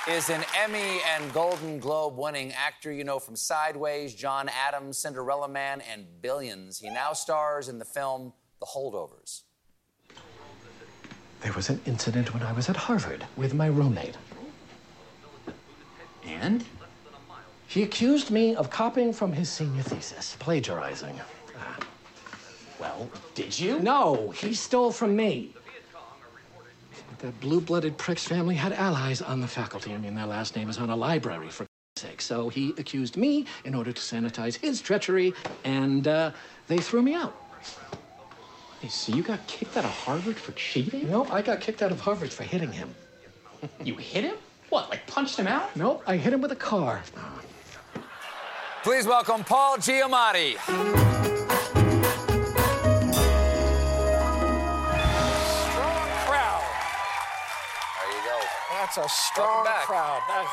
is 0.09 0.31
an 0.31 0.43
Emmy 0.57 1.01
and 1.13 1.31
Golden 1.31 1.77
Globe 1.77 2.17
winning 2.17 2.51
actor 2.53 2.91
you 2.91 3.03
know 3.03 3.19
from 3.19 3.35
Sideways, 3.35 4.15
John 4.15 4.49
Adams, 4.49 4.97
Cinderella 4.97 5.47
Man, 5.47 5.81
and 5.81 6.07
Billions. 6.19 6.79
He 6.79 6.89
now 6.89 7.13
stars 7.13 7.69
in 7.69 7.77
the 7.77 7.85
film 7.85 8.33
The 8.59 8.65
Holdovers. 8.65 9.43
There 11.41 11.53
was 11.53 11.69
an 11.69 11.79
incident 11.85 12.33
when 12.33 12.41
I 12.41 12.53
was 12.53 12.69
at 12.69 12.75
Harvard 12.75 13.23
with 13.37 13.53
my 13.53 13.67
roommate. 13.67 14.17
And? 16.25 16.65
He 17.67 17.83
accused 17.83 18.31
me 18.31 18.55
of 18.55 18.71
copying 18.71 19.13
from 19.13 19.31
his 19.31 19.47
senior 19.47 19.83
thesis, 19.83 20.35
plagiarizing. 20.39 21.19
Ah. 21.55 21.77
well, 22.79 23.07
did 23.35 23.59
you? 23.59 23.79
No, 23.79 24.31
he 24.31 24.55
stole 24.55 24.91
from 24.91 25.15
me. 25.15 25.53
That 27.19 27.39
blue 27.39 27.62
blooded 27.62 27.97
prick's 27.97 28.25
family 28.25 28.55
had 28.55 28.74
allies 28.74 29.21
on 29.21 29.41
the 29.41 29.47
faculty. 29.47 29.93
I 29.93 29.97
mean, 29.97 30.15
their 30.15 30.25
last 30.25 30.55
name 30.55 30.69
is 30.69 30.77
on 30.77 30.89
a 30.89 30.95
library, 30.95 31.50
for 31.50 31.65
sake. 31.95 32.21
So 32.21 32.50
he 32.50 32.74
accused 32.77 33.15
me 33.15 33.45
in 33.63 33.74
order 33.74 33.91
to 33.93 34.01
sanitize 34.01 34.57
his 34.57 34.81
treachery, 34.81 35.33
and 35.63 36.07
uh, 36.07 36.31
they 36.67 36.77
threw 36.77 37.01
me 37.01 37.13
out. 37.13 37.33
Hey, 38.81 38.89
so 38.89 39.15
you 39.15 39.24
got 39.24 39.45
kicked 39.47 39.77
out 39.77 39.85
of 39.85 39.91
Harvard 39.91 40.35
for 40.35 40.51
cheating? 40.51 41.09
No, 41.09 41.25
I 41.25 41.41
got 41.41 41.62
kicked 41.62 41.81
out 41.81 41.91
of 41.91 42.00
Harvard 42.01 42.31
for 42.31 42.43
hitting 42.43 42.71
him. 42.71 42.93
you 43.83 43.95
hit 43.95 44.25
him? 44.25 44.35
What, 44.69 44.89
like 44.89 45.07
punched 45.07 45.39
him 45.39 45.47
out? 45.47 45.74
No, 45.75 46.01
I 46.05 46.17
hit 46.17 46.33
him 46.33 46.41
with 46.41 46.51
a 46.51 46.55
car. 46.57 47.01
Please 48.83 49.07
welcome 49.07 49.43
Paul 49.43 49.77
Giamatti. 49.77 51.33
That's 58.85 58.97
a 58.97 59.09
strong 59.09 59.65
crowd. 59.65 60.21
That's 60.27 60.47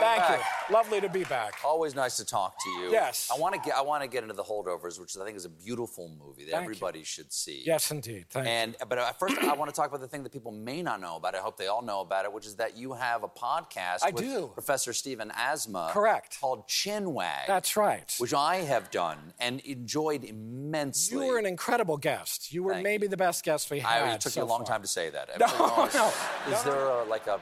Thank 0.00 0.18
back. 0.22 0.40
you. 0.68 0.74
Lovely 0.74 1.00
to 1.02 1.08
be 1.10 1.22
back. 1.24 1.56
Always 1.62 1.94
nice 1.94 2.16
to 2.16 2.24
talk 2.24 2.58
to 2.58 2.70
you. 2.70 2.90
Yes. 2.90 3.30
I 3.32 3.38
want 3.38 3.54
to 3.54 3.60
get 3.60 3.76
I 3.76 3.82
want 3.82 4.02
to 4.02 4.08
get 4.08 4.22
into 4.22 4.34
the 4.34 4.42
holdovers, 4.42 4.98
which 4.98 5.16
I 5.18 5.24
think 5.24 5.36
is 5.36 5.44
a 5.44 5.50
beautiful 5.50 6.08
movie 6.08 6.44
that 6.46 6.52
Thank 6.52 6.64
you. 6.64 6.70
everybody 6.70 7.04
should 7.04 7.30
see. 7.30 7.62
Yes, 7.64 7.90
indeed. 7.90 8.24
Thank 8.30 8.46
and 8.48 8.76
but 8.88 8.96
uh, 8.96 9.12
first, 9.12 9.36
I 9.38 9.52
want 9.52 9.70
to 9.70 9.76
talk 9.76 9.88
about 9.88 10.00
the 10.00 10.08
thing 10.08 10.22
that 10.22 10.32
people 10.32 10.50
may 10.50 10.82
not 10.82 10.98
know 11.00 11.16
about. 11.16 11.34
I 11.34 11.40
hope 11.40 11.58
they 11.58 11.66
all 11.66 11.82
know 11.82 12.00
about 12.00 12.24
it, 12.24 12.32
which 12.32 12.46
is 12.46 12.56
that 12.56 12.74
you 12.74 12.94
have 12.94 13.22
a 13.22 13.28
podcast. 13.28 13.98
I 14.02 14.10
with 14.10 14.24
do. 14.24 14.50
Professor 14.54 14.94
Stephen 14.94 15.30
Asma. 15.36 15.90
Correct. 15.92 16.38
Called 16.40 16.66
Chinwag. 16.66 17.46
That's 17.46 17.76
right. 17.76 18.14
Which 18.18 18.32
I 18.32 18.56
have 18.56 18.90
done 18.90 19.34
and 19.38 19.60
enjoyed 19.60 20.24
immensely. 20.24 21.18
You 21.26 21.32
were 21.32 21.38
an 21.38 21.46
incredible 21.46 21.98
guest. 21.98 22.50
You 22.54 22.62
were 22.62 22.76
maybe 22.76 23.08
the 23.08 23.18
best 23.18 23.44
guest 23.44 23.70
we 23.70 23.80
had. 23.80 24.02
I, 24.02 24.14
it 24.14 24.22
took 24.22 24.32
so 24.32 24.40
you 24.40 24.46
a 24.46 24.48
long 24.48 24.60
far. 24.60 24.74
time 24.74 24.82
to 24.82 24.88
say 24.88 25.10
that. 25.10 25.28
No, 25.38 25.88
no, 25.94 26.12
Is 26.50 26.62
there 26.62 26.88
a, 26.88 27.04
like 27.04 27.26
a 27.26 27.38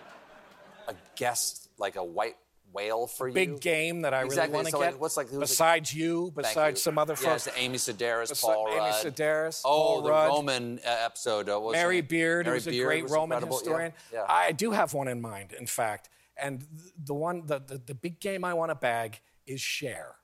a 0.88 0.94
guest, 1.16 1.68
like 1.78 1.96
a 1.96 2.04
white 2.04 2.36
whale 2.72 3.06
for 3.06 3.28
you? 3.28 3.34
Big 3.34 3.60
game 3.60 4.02
that 4.02 4.14
I 4.14 4.24
Exactly. 4.24 4.52
really 4.52 4.54
want 4.54 4.66
to 4.66 4.70
So, 4.72 4.78
get. 4.80 4.92
like, 4.92 5.00
what's 5.00 5.16
like 5.16 5.28
besides 5.38 5.94
you, 5.94 6.32
besides 6.34 6.78
you. 6.80 6.82
some 6.82 6.98
other 6.98 7.16
Yes, 7.20 7.44
folks. 7.44 7.58
Amy 7.58 7.76
Sedaris, 7.78 8.30
Besi- 8.32 8.40
Paul 8.42 8.68
Amy 8.68 8.78
Rudd. 8.78 8.94
Sedaris, 9.04 9.60
Oh, 9.64 9.68
Paul 9.68 10.02
the 10.02 10.10
Rudd. 10.10 10.28
Roman 10.28 10.78
uh, 10.84 10.88
episode. 11.04 11.48
Uh, 11.48 11.60
Mary? 11.70 12.00
Beard, 12.00 12.46
Mary 12.46 12.56
who's 12.56 12.66
a 12.66 12.82
great 12.82 13.08
Roman 13.10 13.36
incredible. 13.38 13.58
Historian. 13.58 13.92
Yeah. 14.12 14.24
I 14.28 14.52
do 14.52 14.70
have 14.70 14.94
one 14.94 15.08
in 15.08 15.20
mind, 15.20 15.52
in 15.52 15.66
fact. 15.66 16.08
And 16.36 16.64
the 16.96 17.14
one, 17.14 17.44
the, 17.46 17.58
the, 17.60 17.78
the 17.78 17.94
big 17.94 18.18
game 18.20 18.42
I 18.44 18.54
want 18.54 18.70
to 18.70 18.74
bag 18.74 19.20
is 19.46 19.60
Cher. 19.60 20.16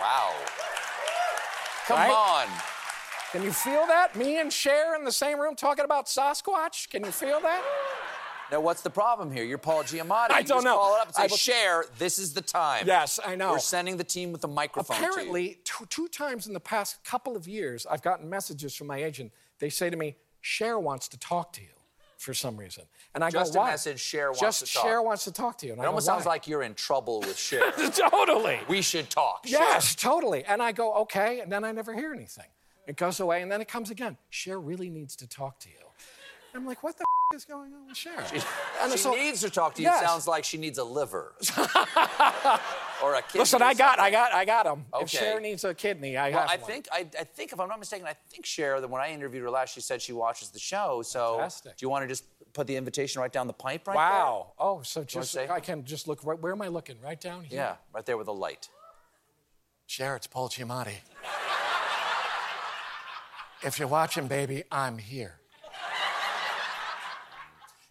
Wow. 0.00 0.32
Come 1.86 1.96
Right? 1.96 2.10
on. 2.10 2.48
Can 3.32 3.42
you 3.42 3.52
feel 3.52 3.86
that? 3.86 4.16
Me 4.16 4.38
and 4.40 4.52
Cher 4.52 4.94
in 4.94 5.04
the 5.04 5.12
same 5.12 5.38
room 5.40 5.54
talking 5.54 5.84
about 5.84 6.06
Sasquatch? 6.06 6.88
Can 6.88 7.04
you 7.04 7.12
feel 7.12 7.40
that? 7.40 7.62
Now, 8.50 8.60
what's 8.60 8.82
the 8.82 8.90
problem 8.90 9.30
here? 9.30 9.44
You're 9.44 9.58
Paul 9.58 9.82
Giamatti. 9.84 10.30
I 10.30 10.38
You 10.40 10.44
don't 10.44 10.58
just 10.58 10.64
know. 10.64 10.76
Call 10.76 10.94
it 10.96 11.00
up 11.00 11.06
and 11.08 11.14
say, 11.14 11.22
I 11.24 11.26
"Cher. 11.28 11.84
This 11.98 12.18
is 12.18 12.32
the 12.32 12.40
time." 12.40 12.86
Yes, 12.86 13.20
I 13.24 13.34
know. 13.36 13.52
We're 13.52 13.58
sending 13.58 13.96
the 13.98 14.04
team 14.04 14.32
with 14.32 14.40
the 14.40 14.48
microphone. 14.48 14.96
Apparently, 14.96 15.58
two, 15.64 15.86
two 15.86 16.08
times 16.08 16.46
in 16.46 16.54
the 16.54 16.60
past 16.60 17.04
couple 17.04 17.36
of 17.36 17.46
years, 17.46 17.86
I've 17.86 18.02
gotten 18.02 18.28
messages 18.28 18.74
from 18.74 18.86
my 18.86 19.02
agent. 19.02 19.32
They 19.58 19.68
say 19.68 19.90
to 19.90 19.96
me, 19.96 20.16
Cher 20.40 20.78
wants 20.78 21.08
to 21.08 21.18
talk 21.18 21.52
to 21.54 21.60
you 21.60 21.68
for 22.16 22.32
some 22.32 22.56
reason. 22.56 22.84
And 23.14 23.22
I 23.22 23.30
Just 23.30 23.52
go, 23.54 23.60
a 23.60 23.62
why? 23.64 23.70
message, 23.70 24.00
Cher 24.00 24.28
wants 24.28 24.40
Just 24.40 24.66
to 24.66 24.72
talk. 24.72 24.82
Cher 24.84 25.02
wants 25.02 25.24
to 25.24 25.32
talk 25.32 25.58
to 25.58 25.66
you. 25.66 25.72
And 25.72 25.80
It 25.80 25.82
I 25.82 25.84
go, 25.84 25.88
almost 25.90 26.06
sounds 26.06 26.24
"Why?" 26.24 26.32
like 26.32 26.46
you're 26.48 26.62
in 26.62 26.74
trouble 26.74 27.20
with 27.20 27.36
Cher. 27.38 27.70
totally. 28.10 28.60
We 28.68 28.82
should 28.82 29.10
talk. 29.10 29.46
Cher. 29.46 29.60
Yes, 29.60 29.94
totally. 29.94 30.44
And 30.44 30.62
I 30.62 30.72
go, 30.72 30.94
okay. 31.02 31.40
And 31.40 31.50
then 31.52 31.64
I 31.64 31.72
never 31.72 31.92
hear 31.94 32.12
anything. 32.14 32.46
It 32.86 32.96
goes 32.96 33.20
away, 33.20 33.42
and 33.42 33.52
then 33.52 33.60
it 33.60 33.68
comes 33.68 33.90
again. 33.90 34.16
Cher 34.30 34.58
really 34.58 34.88
needs 34.88 35.14
to 35.16 35.28
talk 35.28 35.58
to 35.60 35.68
you. 35.68 35.74
I'm 36.58 36.66
like, 36.66 36.82
what 36.82 36.96
the 36.98 37.04
f- 37.32 37.36
is 37.36 37.44
going 37.44 37.72
on 37.72 37.86
with 37.86 37.96
Cher? 37.96 38.12
She, 38.32 38.40
And 38.82 38.90
she 38.90 38.98
so- 38.98 39.12
needs 39.14 39.40
to 39.42 39.50
talk 39.50 39.74
to 39.76 39.82
you. 39.82 39.86
Yes. 39.88 40.02
Sounds 40.04 40.26
like 40.26 40.42
she 40.42 40.58
needs 40.58 40.78
a 40.78 40.82
liver 40.84 41.34
or 43.02 43.14
a 43.14 43.22
kidney. 43.22 43.38
Listen, 43.40 43.62
I 43.62 43.74
got, 43.74 44.00
I 44.00 44.10
got, 44.10 44.32
I 44.34 44.44
got 44.44 44.66
him. 44.66 44.84
If 44.94 45.02
Okay. 45.02 45.18
Cher 45.18 45.38
needs 45.40 45.62
a 45.62 45.72
kidney, 45.72 46.16
I 46.16 46.30
Well, 46.30 46.40
have 46.40 46.50
I 46.50 46.56
one. 46.56 46.66
think 46.68 46.88
I, 46.90 47.06
I 47.18 47.24
think 47.24 47.52
if 47.52 47.60
I'm 47.60 47.68
not 47.68 47.78
mistaken, 47.78 48.06
I 48.08 48.14
think 48.30 48.44
Cher 48.44 48.80
that 48.80 48.90
when 48.90 49.00
I 49.00 49.10
interviewed 49.12 49.44
her 49.44 49.50
last, 49.50 49.72
she 49.74 49.80
said 49.80 50.02
she 50.02 50.12
watches 50.12 50.48
the 50.50 50.58
show. 50.58 51.02
So 51.02 51.36
Fantastic. 51.36 51.76
do 51.76 51.84
you 51.86 51.90
want 51.90 52.02
to 52.02 52.08
just 52.08 52.24
put 52.54 52.66
the 52.66 52.74
invitation 52.74 53.20
right 53.22 53.32
down 53.32 53.46
the 53.46 53.52
pipe 53.52 53.86
right 53.86 53.94
wow. 53.94 54.52
Oh, 54.58 54.82
so 54.82 55.00
wanna 55.00 55.06
just 55.06 55.30
say? 55.30 55.48
I 55.48 55.60
can 55.60 55.84
just 55.84 56.08
look 56.08 56.24
right. 56.24 56.40
Where 56.40 56.52
am 56.52 56.60
I 56.62 56.66
looking? 56.68 56.96
Right 57.00 57.20
down 57.20 57.44
here. 57.44 57.56
Yeah, 57.60 57.76
right 57.94 58.04
there 58.04 58.16
with 58.16 58.26
the 58.26 58.34
light. 58.34 58.68
Cher, 59.86 60.16
it's 60.16 60.26
Paul 60.26 60.48
Giamatti. 60.48 60.94
if 63.62 63.78
you're 63.78 63.86
watching, 63.88 64.26
baby, 64.26 64.64
I'm 64.72 64.98
here. 64.98 65.37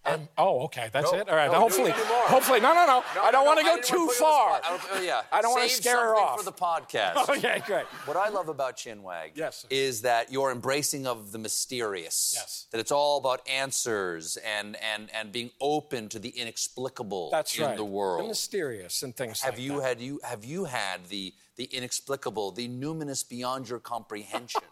I'm- 0.07 0.29
oh, 0.37 0.61
okay, 0.65 0.89
that's 0.91 1.11
No, 1.11 1.17
it. 1.19 1.29
All 1.29 1.35
right, 1.35 1.51
no, 1.51 1.59
hopefully, 1.59 1.91
hopefully, 1.91 2.59
no, 2.59 2.73
no, 2.73 2.85
no. 2.85 3.03
I 3.21 3.31
don't 3.31 3.45
want 3.45 3.59
to 3.59 3.65
go 3.65 3.79
too 3.81 3.97
wanna 3.97 4.07
put 4.07 4.19
you 4.19 4.25
on 4.25 4.61
the 4.61 4.61
far. 4.61 4.61
I 4.63 4.69
don't- 4.77 4.81
oh, 4.93 5.01
yeah. 5.01 5.21
I 5.31 5.41
don't 5.41 5.51
want 5.51 5.69
to 5.69 5.75
scare 5.75 5.97
her 5.99 6.15
off. 6.15 6.37
for 6.39 6.45
the 6.45 6.51
podcast. 6.53 7.29
Okay, 7.37 7.61
great. 7.65 7.85
What 8.05 8.17
I 8.17 8.29
love 8.29 8.47
about 8.49 8.77
Chinwag 8.77 9.31
Yes, 9.35 9.57
sir. 9.61 9.67
is 9.69 10.01
that 10.03 10.31
your 10.31 10.51
embracing 10.51 11.05
of 11.05 11.31
the 11.31 11.37
mysterious. 11.39 12.33
Yes. 12.35 12.65
That 12.71 12.79
it's 12.79 12.91
all 12.91 13.17
about 13.17 13.47
answers 13.47 14.37
and 14.37 14.75
and 14.81 15.09
and 15.13 15.31
being 15.31 15.51
open 15.61 16.09
to 16.09 16.19
the 16.19 16.29
inexplicable 16.29 17.29
That's 17.31 17.57
in 17.57 17.65
right. 17.65 17.77
the 17.77 17.85
world. 17.85 18.23
The 18.23 18.27
mysterious 18.29 19.03
and 19.03 19.15
things 19.15 19.41
have 19.41 19.55
like 19.55 19.63
you 19.63 19.77
that. 19.81 19.87
had 19.87 20.01
you 20.01 20.19
have 20.23 20.45
you 20.45 20.65
had 20.65 21.07
the 21.09 21.33
the 21.57 21.65
inexplicable, 21.65 22.51
the 22.51 22.67
numinous 22.69 23.27
beyond 23.27 23.67
your 23.69 23.79
comprehension? 23.79 24.61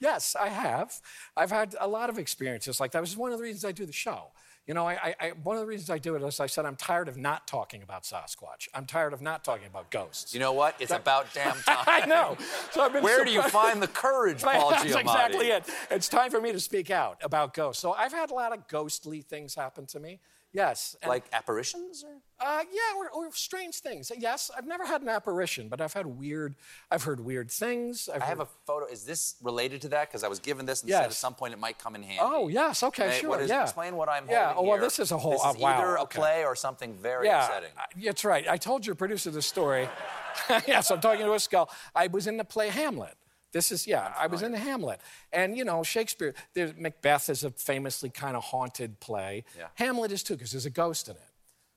Yes, 0.00 0.36
I 0.40 0.48
have. 0.48 1.00
I've 1.36 1.50
had 1.50 1.74
a 1.80 1.88
lot 1.88 2.10
of 2.10 2.18
experiences 2.18 2.80
like 2.80 2.92
that. 2.92 3.00
Which 3.02 3.10
is 3.10 3.16
one 3.16 3.32
of 3.32 3.38
the 3.38 3.42
reasons 3.44 3.64
I 3.64 3.72
do 3.72 3.86
the 3.86 3.92
show. 3.92 4.32
You 4.66 4.72
know, 4.72 4.88
I, 4.88 4.94
I, 4.94 5.14
I, 5.20 5.28
one 5.42 5.56
of 5.56 5.60
the 5.60 5.66
reasons 5.66 5.90
I 5.90 5.98
do 5.98 6.14
it 6.14 6.22
is 6.22 6.40
I 6.40 6.46
said 6.46 6.64
I'm 6.64 6.76
tired 6.76 7.06
of 7.08 7.18
not 7.18 7.46
talking 7.46 7.82
about 7.82 8.04
Sasquatch. 8.04 8.66
I'm 8.72 8.86
tired 8.86 9.12
of 9.12 9.20
not 9.20 9.44
talking 9.44 9.66
about 9.66 9.90
ghosts. 9.90 10.32
you 10.32 10.40
know 10.40 10.52
what? 10.52 10.74
It's 10.80 10.90
about 10.90 11.26
damn 11.34 11.56
time. 11.66 11.84
I 11.86 12.06
know. 12.06 12.38
So 12.70 12.80
I've 12.80 12.94
been 12.94 13.02
Where 13.04 13.26
do 13.26 13.30
you 13.30 13.42
find 13.42 13.82
the 13.82 13.88
courage, 13.88 14.42
Paul 14.42 14.70
That's 14.70 14.84
Giamatti? 14.84 15.00
exactly 15.00 15.46
it. 15.48 15.64
It's 15.90 16.08
time 16.08 16.30
for 16.30 16.40
me 16.40 16.50
to 16.52 16.60
speak 16.60 16.90
out 16.90 17.18
about 17.22 17.52
ghosts. 17.52 17.82
So 17.82 17.92
I've 17.92 18.12
had 18.12 18.30
a 18.30 18.34
lot 18.34 18.54
of 18.56 18.66
ghostly 18.66 19.20
things 19.20 19.54
happen 19.54 19.84
to 19.88 20.00
me. 20.00 20.20
Yes. 20.54 20.96
and- 21.02 21.08
Like 21.10 21.24
apparitions? 21.32 22.04
Or? 22.04 22.16
Uh, 22.40 22.62
yeah, 22.72 22.96
or, 22.96 23.10
or 23.10 23.32
strange 23.32 23.76
things. 23.80 24.10
Yes, 24.16 24.50
I've 24.56 24.66
never 24.66 24.84
had 24.86 25.02
an 25.02 25.08
apparition, 25.08 25.68
but 25.68 25.80
I've 25.80 25.92
had 25.92 26.06
weird. 26.06 26.54
I've 26.90 27.02
heard 27.02 27.18
weird 27.20 27.50
things. 27.50 28.08
I've 28.12 28.22
I 28.22 28.26
have 28.26 28.38
heard- 28.38 28.46
a 28.46 28.66
photo. 28.66 28.86
Is 28.86 29.04
this 29.04 29.34
related 29.42 29.80
to 29.82 29.88
that? 29.88 30.08
Because 30.08 30.22
I 30.24 30.28
was 30.28 30.38
given 30.38 30.64
this 30.64 30.82
and 30.82 30.88
Yes. 30.90 30.98
said 31.00 31.06
at 31.06 31.12
some 31.14 31.34
point 31.34 31.52
it 31.54 31.58
might 31.58 31.78
come 31.78 31.94
in 31.96 32.02
handy. 32.02 32.20
Oh 32.22 32.48
yes, 32.48 32.82
okay, 32.84 33.18
sure, 33.20 33.30
what 33.30 33.40
is, 33.42 33.50
yeah. 33.50 33.62
Explain 33.64 33.96
what 33.96 34.08
I'm 34.08 34.28
Yeah, 34.28 34.52
holding 34.52 34.58
oh, 34.58 34.62
well, 34.68 34.78
here. 34.78 34.86
this 34.86 34.98
is 35.00 35.10
a 35.12 35.18
whole- 35.18 35.32
This 35.32 35.44
uh, 35.44 35.50
is 35.50 35.56
wow, 35.58 35.76
either 35.78 35.96
a 35.96 36.06
play 36.06 36.44
or 36.44 36.54
something 36.54 36.94
very 36.94 37.26
yeah, 37.26 37.44
upsetting. 37.46 37.70
That's 38.04 38.24
right. 38.24 38.46
I 38.48 38.56
told 38.56 38.86
your 38.86 38.94
producer 38.94 39.30
the 39.30 39.42
story. 39.42 39.88
yes, 40.68 40.90
I'm 40.90 41.00
talking 41.00 41.24
to 41.26 41.34
a 41.34 41.40
skull. 41.40 41.68
I 41.94 42.06
was 42.06 42.26
in 42.26 42.36
the 42.36 42.44
play 42.44 42.68
Hamlet. 42.68 43.14
This 43.54 43.70
is 43.70 43.86
yeah. 43.86 44.12
I 44.18 44.26
was 44.26 44.42
in 44.42 44.52
Hamlet, 44.52 45.00
and 45.32 45.56
you 45.56 45.64
know 45.64 45.84
Shakespeare. 45.84 46.34
There's, 46.54 46.74
Macbeth 46.76 47.30
is 47.30 47.44
a 47.44 47.52
famously 47.52 48.10
kind 48.10 48.36
of 48.36 48.42
haunted 48.42 48.98
play. 48.98 49.44
Yeah. 49.56 49.68
Hamlet 49.74 50.10
is 50.10 50.24
too 50.24 50.34
because 50.34 50.50
there's 50.50 50.66
a 50.66 50.70
ghost 50.70 51.08
in 51.08 51.14
it. 51.14 51.30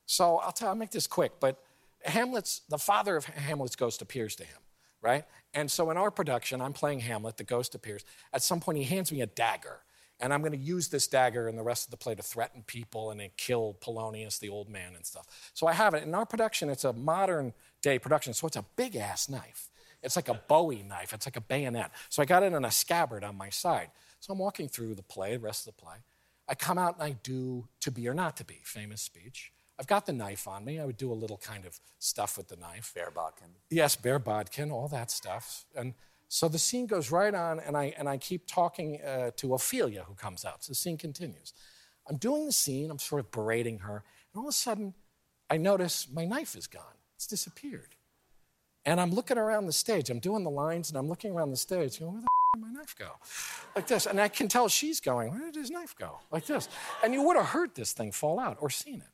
So 0.04 0.38
I'll 0.38 0.50
tell. 0.50 0.70
I'll 0.70 0.74
make 0.74 0.90
this 0.90 1.06
quick, 1.06 1.38
but 1.38 1.62
Hamlet's 2.04 2.62
the 2.68 2.78
father 2.78 3.16
of 3.16 3.26
Hamlet's 3.26 3.76
ghost 3.76 4.02
appears 4.02 4.34
to 4.36 4.44
him, 4.44 4.58
right? 5.00 5.24
And 5.54 5.70
so 5.70 5.88
in 5.92 5.96
our 5.96 6.10
production, 6.10 6.60
I'm 6.60 6.72
playing 6.72 6.98
Hamlet. 6.98 7.36
The 7.36 7.44
ghost 7.44 7.76
appears. 7.76 8.04
At 8.32 8.42
some 8.42 8.58
point, 8.58 8.78
he 8.78 8.84
hands 8.84 9.12
me 9.12 9.20
a 9.20 9.26
dagger, 9.26 9.78
and 10.18 10.34
I'm 10.34 10.40
going 10.40 10.50
to 10.50 10.58
use 10.58 10.88
this 10.88 11.06
dagger 11.06 11.46
in 11.46 11.54
the 11.54 11.62
rest 11.62 11.86
of 11.86 11.92
the 11.92 11.96
play 11.96 12.16
to 12.16 12.22
threaten 12.24 12.64
people 12.66 13.12
and 13.12 13.20
then 13.20 13.30
kill 13.36 13.76
Polonius, 13.80 14.40
the 14.40 14.48
old 14.48 14.68
man, 14.68 14.96
and 14.96 15.06
stuff. 15.06 15.52
So 15.54 15.68
I 15.68 15.74
have 15.74 15.94
it 15.94 16.02
in 16.02 16.12
our 16.12 16.26
production. 16.26 16.70
It's 16.70 16.82
a 16.82 16.92
modern 16.92 17.52
day 17.82 18.00
production, 18.00 18.34
so 18.34 18.48
it's 18.48 18.56
a 18.56 18.64
big 18.74 18.96
ass 18.96 19.28
knife. 19.28 19.70
It's 20.02 20.16
like 20.16 20.28
a 20.28 20.34
Bowie 20.34 20.82
knife. 20.82 21.12
It's 21.12 21.26
like 21.26 21.36
a 21.36 21.40
bayonet. 21.40 21.90
So 22.08 22.22
I 22.22 22.24
got 22.24 22.42
it 22.42 22.52
in 22.52 22.64
a 22.64 22.70
scabbard 22.70 23.24
on 23.24 23.36
my 23.36 23.50
side. 23.50 23.90
So 24.20 24.32
I'm 24.32 24.38
walking 24.38 24.68
through 24.68 24.94
the 24.94 25.02
play, 25.02 25.36
the 25.36 25.40
rest 25.40 25.66
of 25.66 25.76
the 25.76 25.82
play. 25.82 25.96
I 26.48 26.54
come 26.54 26.78
out 26.78 26.94
and 26.94 27.02
I 27.02 27.16
do 27.22 27.68
"To 27.80 27.90
Be 27.90 28.08
or 28.08 28.14
Not 28.14 28.36
to 28.38 28.44
Be," 28.44 28.60
famous 28.64 29.02
speech. 29.02 29.52
I've 29.78 29.86
got 29.86 30.06
the 30.06 30.12
knife 30.12 30.48
on 30.48 30.64
me. 30.64 30.80
I 30.80 30.84
would 30.84 30.96
do 30.96 31.12
a 31.12 31.14
little 31.14 31.36
kind 31.36 31.64
of 31.64 31.78
stuff 31.98 32.36
with 32.36 32.48
the 32.48 32.56
knife. 32.56 32.92
Bare 32.94 33.12
bodkin. 33.12 33.48
Yes, 33.70 33.94
bare 33.94 34.18
bodkin, 34.18 34.72
all 34.72 34.88
that 34.88 35.10
stuff. 35.10 35.66
And 35.76 35.94
so 36.26 36.48
the 36.48 36.58
scene 36.58 36.86
goes 36.86 37.10
right 37.10 37.34
on, 37.34 37.60
and 37.60 37.76
I, 37.76 37.94
and 37.96 38.08
I 38.08 38.18
keep 38.18 38.46
talking 38.46 39.00
uh, 39.02 39.30
to 39.36 39.54
Ophelia, 39.54 40.02
who 40.02 40.14
comes 40.14 40.44
out. 40.44 40.64
So 40.64 40.72
the 40.72 40.74
scene 40.74 40.98
continues. 40.98 41.54
I'm 42.08 42.16
doing 42.16 42.44
the 42.44 42.52
scene, 42.52 42.90
I'm 42.90 42.98
sort 42.98 43.20
of 43.20 43.30
berating 43.30 43.80
her, 43.80 43.96
and 44.32 44.40
all 44.40 44.44
of 44.44 44.48
a 44.48 44.52
sudden, 44.52 44.94
I 45.48 45.58
notice 45.58 46.08
my 46.12 46.24
knife 46.24 46.56
is 46.56 46.66
gone. 46.66 46.82
It's 47.14 47.26
disappeared. 47.26 47.94
And 48.84 49.00
I'm 49.00 49.10
looking 49.10 49.38
around 49.38 49.66
the 49.66 49.72
stage. 49.72 50.08
I'm 50.10 50.20
doing 50.20 50.44
the 50.44 50.50
lines, 50.50 50.88
and 50.88 50.98
I'm 50.98 51.08
looking 51.08 51.32
around 51.32 51.50
the 51.50 51.56
stage, 51.56 51.98
going, 51.98 52.12
where 52.12 52.20
the 52.22 52.26
f- 52.26 52.54
did 52.54 52.62
my 52.62 52.70
knife 52.70 52.96
go? 52.96 53.10
Like 53.76 53.86
this. 53.86 54.06
And 54.06 54.20
I 54.20 54.28
can 54.28 54.48
tell 54.48 54.68
she's 54.68 55.00
going, 55.00 55.30
where 55.30 55.40
did 55.40 55.56
his 55.56 55.70
knife 55.70 55.94
go? 55.98 56.20
Like 56.30 56.46
this. 56.46 56.68
And 57.04 57.12
you 57.12 57.22
would 57.22 57.36
have 57.36 57.46
heard 57.46 57.74
this 57.74 57.92
thing 57.92 58.12
fall 58.12 58.40
out 58.40 58.56
or 58.60 58.70
seen 58.70 59.00
it. 59.00 59.12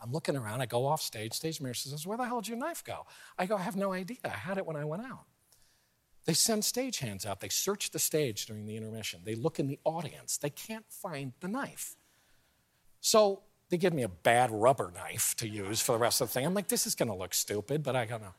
I'm 0.00 0.12
looking 0.12 0.36
around. 0.36 0.60
I 0.60 0.66
go 0.66 0.86
off 0.86 1.02
stage. 1.02 1.32
Stage 1.34 1.60
manager 1.60 1.88
says, 1.88 2.06
Where 2.06 2.16
the 2.16 2.24
hell 2.24 2.40
did 2.40 2.48
your 2.48 2.58
knife 2.58 2.84
go? 2.84 3.06
I 3.38 3.46
go, 3.46 3.56
I 3.56 3.62
have 3.62 3.76
no 3.76 3.92
idea. 3.92 4.18
I 4.24 4.28
had 4.28 4.58
it 4.58 4.66
when 4.66 4.76
I 4.76 4.84
went 4.84 5.04
out. 5.04 5.24
They 6.24 6.34
send 6.34 6.62
stagehands 6.62 7.26
out. 7.26 7.40
They 7.40 7.48
search 7.48 7.90
the 7.90 7.98
stage 7.98 8.46
during 8.46 8.66
the 8.66 8.76
intermission. 8.76 9.20
They 9.24 9.34
look 9.34 9.58
in 9.58 9.66
the 9.66 9.78
audience. 9.84 10.36
They 10.36 10.50
can't 10.50 10.84
find 10.88 11.32
the 11.40 11.48
knife. 11.48 11.96
So 13.00 13.42
they 13.70 13.76
give 13.76 13.92
me 13.92 14.02
a 14.02 14.08
bad 14.08 14.50
rubber 14.50 14.92
knife 14.94 15.34
to 15.36 15.48
use 15.48 15.80
for 15.80 15.92
the 15.92 15.98
rest 15.98 16.20
of 16.20 16.28
the 16.28 16.34
thing. 16.34 16.46
I'm 16.46 16.54
like, 16.54 16.68
This 16.68 16.86
is 16.86 16.94
going 16.94 17.08
to 17.08 17.16
look 17.16 17.34
stupid, 17.34 17.82
but 17.82 17.96
I 17.96 18.04
don't 18.04 18.22
know. 18.22 18.34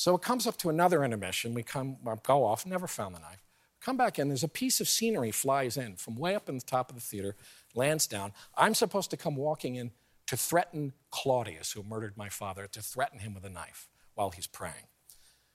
So 0.00 0.14
it 0.14 0.22
comes 0.22 0.46
up 0.46 0.56
to 0.60 0.70
another 0.70 1.04
intermission. 1.04 1.52
We 1.52 1.62
come, 1.62 1.98
uh, 2.06 2.16
go 2.22 2.42
off, 2.42 2.64
never 2.64 2.86
found 2.86 3.14
the 3.14 3.18
knife. 3.18 3.44
Come 3.82 3.98
back 3.98 4.18
in, 4.18 4.28
there's 4.28 4.42
a 4.42 4.48
piece 4.48 4.80
of 4.80 4.88
scenery 4.88 5.30
flies 5.30 5.76
in 5.76 5.96
from 5.96 6.16
way 6.16 6.34
up 6.34 6.48
in 6.48 6.54
the 6.54 6.64
top 6.64 6.88
of 6.88 6.94
the 6.94 7.02
theater, 7.02 7.36
lands 7.74 8.06
down. 8.06 8.32
I'm 8.56 8.72
supposed 8.72 9.10
to 9.10 9.18
come 9.18 9.36
walking 9.36 9.74
in 9.74 9.90
to 10.28 10.38
threaten 10.38 10.94
Claudius, 11.10 11.72
who 11.72 11.82
murdered 11.82 12.16
my 12.16 12.30
father, 12.30 12.66
to 12.68 12.80
threaten 12.80 13.18
him 13.18 13.34
with 13.34 13.44
a 13.44 13.50
knife 13.50 13.90
while 14.14 14.30
he's 14.30 14.46
praying. 14.46 14.88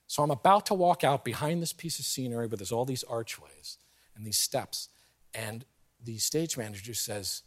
So 0.06 0.22
I'm 0.22 0.30
about 0.30 0.64
to 0.66 0.74
walk 0.74 1.02
out 1.02 1.24
behind 1.24 1.60
this 1.60 1.72
piece 1.72 1.98
of 1.98 2.04
scenery, 2.04 2.46
but 2.46 2.60
there's 2.60 2.70
all 2.70 2.84
these 2.84 3.02
archways 3.02 3.78
and 4.14 4.24
these 4.24 4.38
steps. 4.38 4.90
And 5.34 5.64
the 6.00 6.18
stage 6.18 6.56
manager 6.56 6.94
says, 6.94 7.42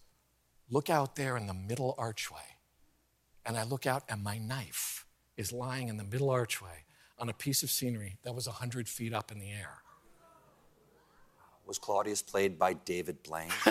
look 0.70 0.90
out 0.90 1.16
there 1.16 1.38
in 1.38 1.48
the 1.48 1.54
middle 1.54 1.96
archway. 1.98 2.58
And 3.46 3.58
I 3.58 3.64
look 3.64 3.88
out, 3.88 4.04
and 4.10 4.22
my 4.22 4.38
knife 4.38 5.06
is 5.38 5.54
lying 5.54 5.88
in 5.88 5.96
the 5.96 6.04
middle 6.04 6.30
archway 6.30 6.84
on 7.20 7.30
a 7.30 7.34
piece 7.34 7.64
of 7.64 7.70
scenery 7.70 8.18
that 8.24 8.34
was 8.34 8.48
100 8.48 8.88
feet 8.88 9.14
up 9.14 9.32
in 9.32 9.40
the 9.40 9.52
air. 9.52 9.80
Was 11.66 11.78
Claudius 11.78 12.22
played 12.22 12.58
by 12.58 12.74
David 12.74 13.22
Blaine? 13.22 13.50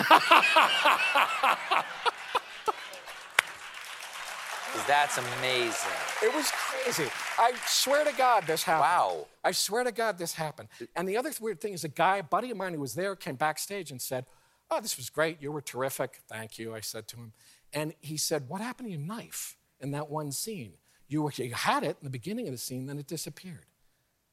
that's 4.89 5.17
amazing. 5.17 5.91
It 6.23 6.33
was 6.33 6.49
crazy. 6.51 7.09
I 7.37 7.53
swear 7.67 8.03
to 8.03 8.11
God 8.17 8.47
this 8.47 8.63
happened. 8.63 8.81
Wow. 8.81 9.27
I 9.43 9.51
swear 9.51 9.83
to 9.83 9.91
God 9.91 10.17
this 10.17 10.33
happened. 10.33 10.69
And 10.95 11.07
the 11.07 11.15
other 11.15 11.31
weird 11.39 11.61
thing 11.61 11.73
is 11.73 11.83
a 11.83 11.89
guy, 11.89 12.17
a 12.17 12.23
buddy 12.23 12.49
of 12.49 12.57
mine 12.57 12.73
who 12.73 12.79
was 12.79 12.95
there, 12.95 13.15
came 13.15 13.35
backstage 13.35 13.91
and 13.91 14.01
said, 14.01 14.25
Oh, 14.71 14.81
this 14.81 14.97
was 14.97 15.09
great. 15.11 15.41
You 15.41 15.51
were 15.51 15.61
terrific. 15.61 16.21
Thank 16.27 16.57
you, 16.57 16.73
I 16.73 16.79
said 16.79 17.07
to 17.09 17.17
him. 17.17 17.33
And 17.71 17.93
he 17.99 18.17
said, 18.17 18.49
What 18.49 18.61
happened 18.61 18.87
to 18.87 18.91
your 18.91 19.05
knife 19.05 19.57
in 19.79 19.91
that 19.91 20.09
one 20.09 20.31
scene? 20.31 20.73
You, 21.09 21.29
you 21.35 21.53
had 21.53 21.83
it 21.83 21.97
in 21.99 22.03
the 22.05 22.09
beginning 22.09 22.47
of 22.47 22.53
the 22.53 22.57
scene, 22.57 22.85
then 22.85 22.97
it 22.97 23.07
disappeared. 23.07 23.65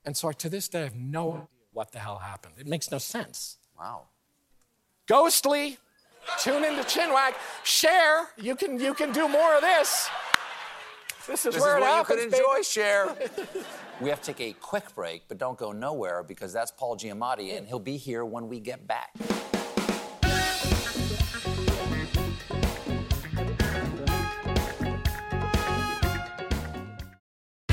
And 0.05 0.17
so 0.17 0.29
I, 0.29 0.33
to 0.33 0.49
this 0.49 0.69
day, 0.69 0.83
I 0.83 0.85
have 0.85 0.95
no 0.95 1.33
idea 1.33 1.47
what 1.73 1.93
the 1.93 1.99
hell 1.99 2.19
happened. 2.19 2.55
It 2.59 2.67
makes 2.67 2.91
no 2.91 2.99
sense. 2.99 3.59
Wow. 3.79 4.03
Ghostly, 5.07 5.79
tune 6.39 6.65
into 6.65 6.83
Chinwag. 6.83 7.35
Cher. 7.65 8.29
You 8.39 8.57
can, 8.57 8.79
you 8.79 8.95
can 8.95 9.13
do 9.13 9.29
more 9.29 9.55
of 9.57 9.63
this. 9.63 10.09
This 11.27 11.45
is 11.45 11.55
This 11.55 11.63
where 11.63 11.77
is 11.79 11.83
it 11.83 11.87
happens, 11.87 12.23
you 12.23 12.31
could 12.31 12.35
enjoy, 12.35 12.53
baby. 12.55 12.65
Cher. 12.65 13.17
we 14.01 14.11
have 14.11 14.21
to 14.23 14.33
take 14.33 14.41
a 14.41 14.53
quick 14.61 14.95
break, 14.95 15.23
but 15.29 15.39
don't 15.39 15.59
go 15.59 15.73
nowhere 15.73 16.23
because 16.23 16.53
that's 16.53 16.71
Paul 16.71 16.97
Giamatti, 16.97 17.57
and 17.57 17.67
he'll 17.67 17.79
be 17.79 17.97
here 17.97 18.25
when 18.25 18.49
we 18.49 18.61
get 18.61 18.87
back. 18.87 19.11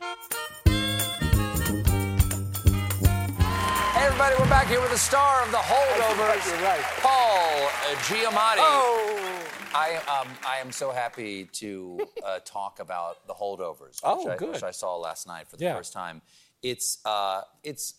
Hey, 0.00 0.06
everybody, 3.96 4.34
we're 4.38 4.48
back 4.48 4.68
here 4.68 4.80
with 4.80 4.90
the 4.92 4.96
star 4.98 5.42
of 5.42 5.50
The 5.50 5.56
Holdovers, 5.56 7.02
Paul 7.02 7.66
uh, 7.66 7.94
Giamatti. 8.04 8.58
Oh. 8.58 9.44
I, 9.74 9.96
um, 10.06 10.28
I 10.46 10.58
am 10.60 10.70
so 10.70 10.92
happy 10.92 11.46
to 11.54 11.98
uh, 12.24 12.38
talk 12.44 12.78
about 12.80 13.26
The 13.26 13.34
Holdovers, 13.34 13.98
Oh, 14.04 14.18
which, 14.24 14.28
I, 14.28 14.36
good. 14.36 14.52
which 14.52 14.62
I 14.62 14.70
saw 14.70 14.96
last 14.96 15.26
night 15.26 15.48
for 15.48 15.56
the 15.56 15.64
Yeah. 15.64 15.74
first 15.76 15.92
time. 15.92 16.22
It's, 16.62 16.98
uh, 17.04 17.42
it's 17.64 17.94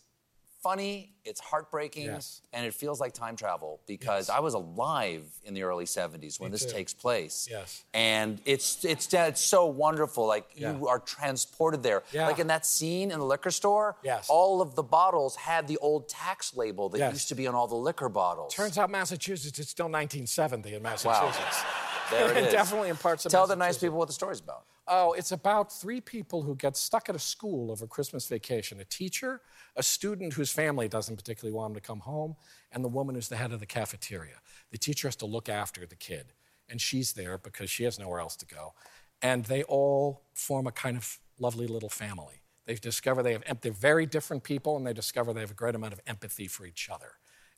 funny, 0.62 1.12
it's 1.24 1.40
heartbreaking, 1.40 2.06
Yes. 2.06 2.42
and 2.52 2.64
it 2.66 2.74
feels 2.74 3.00
like 3.00 3.12
time 3.12 3.36
travel 3.36 3.80
because 3.86 4.28
I 4.30 4.40
was 4.40 4.54
alive 4.54 5.24
in 5.44 5.54
the 5.54 5.62
early 5.62 5.84
70s 5.86 6.38
when 6.40 6.50
Me 6.50 6.52
this 6.52 6.64
too. 6.66 6.72
takes 6.72 6.94
place. 6.94 7.46
Yes. 7.50 7.84
And 7.94 8.40
it's 8.44 8.84
it's 8.84 9.12
it's 9.12 9.40
so 9.40 9.66
wonderful. 9.66 10.26
Like 10.26 10.48
Yeah. 10.54 10.76
you 10.76 10.88
are 10.88 10.98
transported 10.98 11.82
there. 11.82 12.02
Yeah. 12.12 12.26
Like 12.26 12.38
in 12.38 12.46
that 12.48 12.64
scene 12.66 13.10
in 13.10 13.18
the 13.18 13.24
liquor 13.24 13.50
store, 13.50 13.96
Yes. 14.02 14.26
all 14.28 14.60
of 14.62 14.74
the 14.74 14.82
bottles 14.82 15.36
had 15.36 15.66
the 15.66 15.78
old 15.78 16.08
tax 16.08 16.54
label 16.56 16.88
that 16.90 16.98
Yes. 16.98 17.12
used 17.12 17.28
to 17.28 17.34
be 17.34 17.46
on 17.46 17.54
all 17.54 17.66
the 17.66 17.74
liquor 17.76 18.08
bottles. 18.08 18.54
Turns 18.54 18.78
out 18.78 18.90
Massachusetts, 18.90 19.58
it's 19.58 19.70
still 19.70 19.88
1970 19.88 20.74
in 20.74 20.82
Massachusetts. 20.82 21.38
Wow. 21.62 21.70
There 22.10 22.32
it 22.36 22.44
is. 22.46 22.52
Definitely 22.52 22.88
in 22.88 22.96
parts 22.96 23.24
of 23.24 23.30
Tell 23.30 23.46
the 23.46 23.54
nice 23.54 23.78
people 23.78 23.96
what 23.96 24.08
the 24.08 24.12
story's 24.14 24.40
about. 24.40 24.64
Oh, 24.88 25.12
it's 25.12 25.30
about 25.30 25.72
three 25.72 26.00
people 26.00 26.42
who 26.42 26.56
get 26.56 26.76
stuck 26.76 27.08
at 27.08 27.14
a 27.14 27.20
school 27.20 27.70
over 27.70 27.86
Christmas 27.86 28.26
vacation 28.26 28.80
a 28.80 28.84
teacher, 28.84 29.40
a 29.76 29.82
student 29.82 30.34
whose 30.34 30.50
family 30.50 30.88
doesn't 30.88 31.16
particularly 31.16 31.54
want 31.54 31.70
him 31.70 31.74
to 31.74 31.80
come 31.80 32.00
home, 32.00 32.36
and 32.72 32.84
the 32.84 32.88
woman 32.88 33.14
who's 33.14 33.28
the 33.28 33.36
head 33.36 33.52
of 33.52 33.60
the 33.60 33.66
cafeteria. 33.66 34.36
The 34.70 34.78
teacher 34.78 35.08
has 35.08 35.16
to 35.16 35.26
look 35.26 35.48
after 35.48 35.86
the 35.86 35.96
kid, 35.96 36.32
and 36.68 36.80
she's 36.80 37.12
there 37.12 37.38
because 37.38 37.70
she 37.70 37.84
has 37.84 37.98
nowhere 37.98 38.20
else 38.20 38.36
to 38.36 38.46
go. 38.46 38.74
And 39.22 39.44
they 39.44 39.62
all 39.64 40.22
form 40.34 40.66
a 40.66 40.72
kind 40.72 40.96
of 40.96 41.18
lovely 41.38 41.66
little 41.66 41.88
family. 41.88 42.42
They 42.66 42.74
discover 42.74 43.22
they 43.22 43.32
have, 43.32 43.60
they're 43.60 43.72
very 43.72 44.06
different 44.06 44.42
people, 44.44 44.76
and 44.76 44.86
they 44.86 44.92
discover 44.92 45.32
they 45.32 45.40
have 45.40 45.50
a 45.50 45.54
great 45.54 45.74
amount 45.74 45.92
of 45.92 46.00
empathy 46.06 46.46
for 46.46 46.64
each 46.66 46.88
other. 46.90 47.12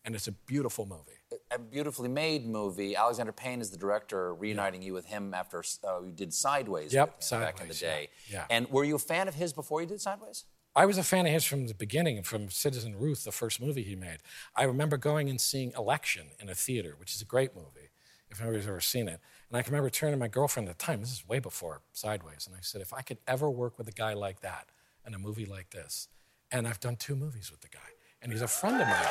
And 0.05 0.17
it's 0.17 0.27
a 0.27 0.33
beautiful 0.33 0.85
movie. 0.85 1.21
A 1.53 1.59
beautifully 1.61 2.09
made 2.09 2.45
movie. 2.45 2.97
Alexander 2.97 3.31
Payne 3.31 3.61
is 3.61 3.71
the 3.71 3.77
director, 3.77 4.35
reuniting 4.35 4.83
you 4.83 4.95
with 4.95 5.07
him 5.07 5.33
after 5.33 5.63
uh, 5.87 6.01
you 6.03 6.11
did 6.11 6.35
Sideways 6.35 6.93
Yep, 6.93 7.23
him 7.23 7.41
back 7.41 7.61
in 7.61 7.69
the 7.69 7.75
day. 7.75 8.09
yeah, 8.29 8.39
yeah. 8.39 8.45
And 8.51 8.69
were 8.71 8.83
you 8.83 8.97
a 8.97 8.99
fan 8.99 9.29
of 9.29 9.35
his 9.35 9.53
before 9.53 9.81
you 9.81 9.87
did 9.87 10.01
Sideways? 10.01 10.45
I 10.75 10.87
was 10.87 10.97
a 10.97 11.03
fan 11.03 11.27
of 11.27 11.33
his 11.33 11.45
from 11.45 11.67
the 11.67 11.75
beginning, 11.75 12.23
from 12.23 12.49
Citizen 12.49 12.97
Ruth, 12.99 13.25
the 13.25 13.33
first 13.33 13.61
movie 13.61 13.83
he 13.83 13.95
made. 13.95 14.19
I 14.57 14.63
remember 14.63 14.97
going 14.97 15.29
and 15.29 15.41
seeing 15.41 15.73
Election 15.77 16.29
in 16.41 16.49
a 16.49 16.55
theater, 16.55 16.95
which 16.99 17.15
is 17.15 17.21
a 17.21 17.27
great 17.27 17.55
movie, 17.55 17.91
if 18.31 18.41
anybody's 18.41 18.67
ever 18.67 18.81
seen 18.81 19.07
it. 19.07 19.21
And 19.51 19.59
I 19.59 19.63
can 19.63 19.73
remember 19.73 19.91
turning 19.91 20.15
to 20.15 20.19
my 20.19 20.29
girlfriend 20.29 20.69
at 20.71 20.79
the 20.79 20.85
time, 20.85 21.01
this 21.01 21.13
is 21.13 21.29
way 21.29 21.41
before 21.41 21.83
Sideways, 21.93 22.47
and 22.47 22.57
I 22.57 22.61
said, 22.63 22.81
if 22.81 22.95
I 22.95 23.03
could 23.03 23.19
ever 23.27 23.51
work 23.51 23.77
with 23.77 23.87
a 23.89 23.93
guy 23.93 24.15
like 24.15 24.41
that 24.41 24.69
in 25.07 25.13
a 25.13 25.19
movie 25.19 25.45
like 25.45 25.71
this, 25.71 26.09
and 26.51 26.67
I've 26.67 26.81
done 26.81 26.97
two 26.97 27.17
movies 27.17 27.51
with 27.51 27.61
the 27.61 27.69
guy, 27.69 27.81
and 28.23 28.33
he's 28.33 28.41
a 28.43 28.49
friend 28.49 28.81
of 28.81 28.89
mine. 28.89 29.07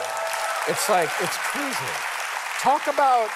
It's 0.67 0.89
like, 0.89 1.09
it's 1.19 1.37
crazy. 1.37 1.93
Talk 2.59 2.87
about, 2.87 3.29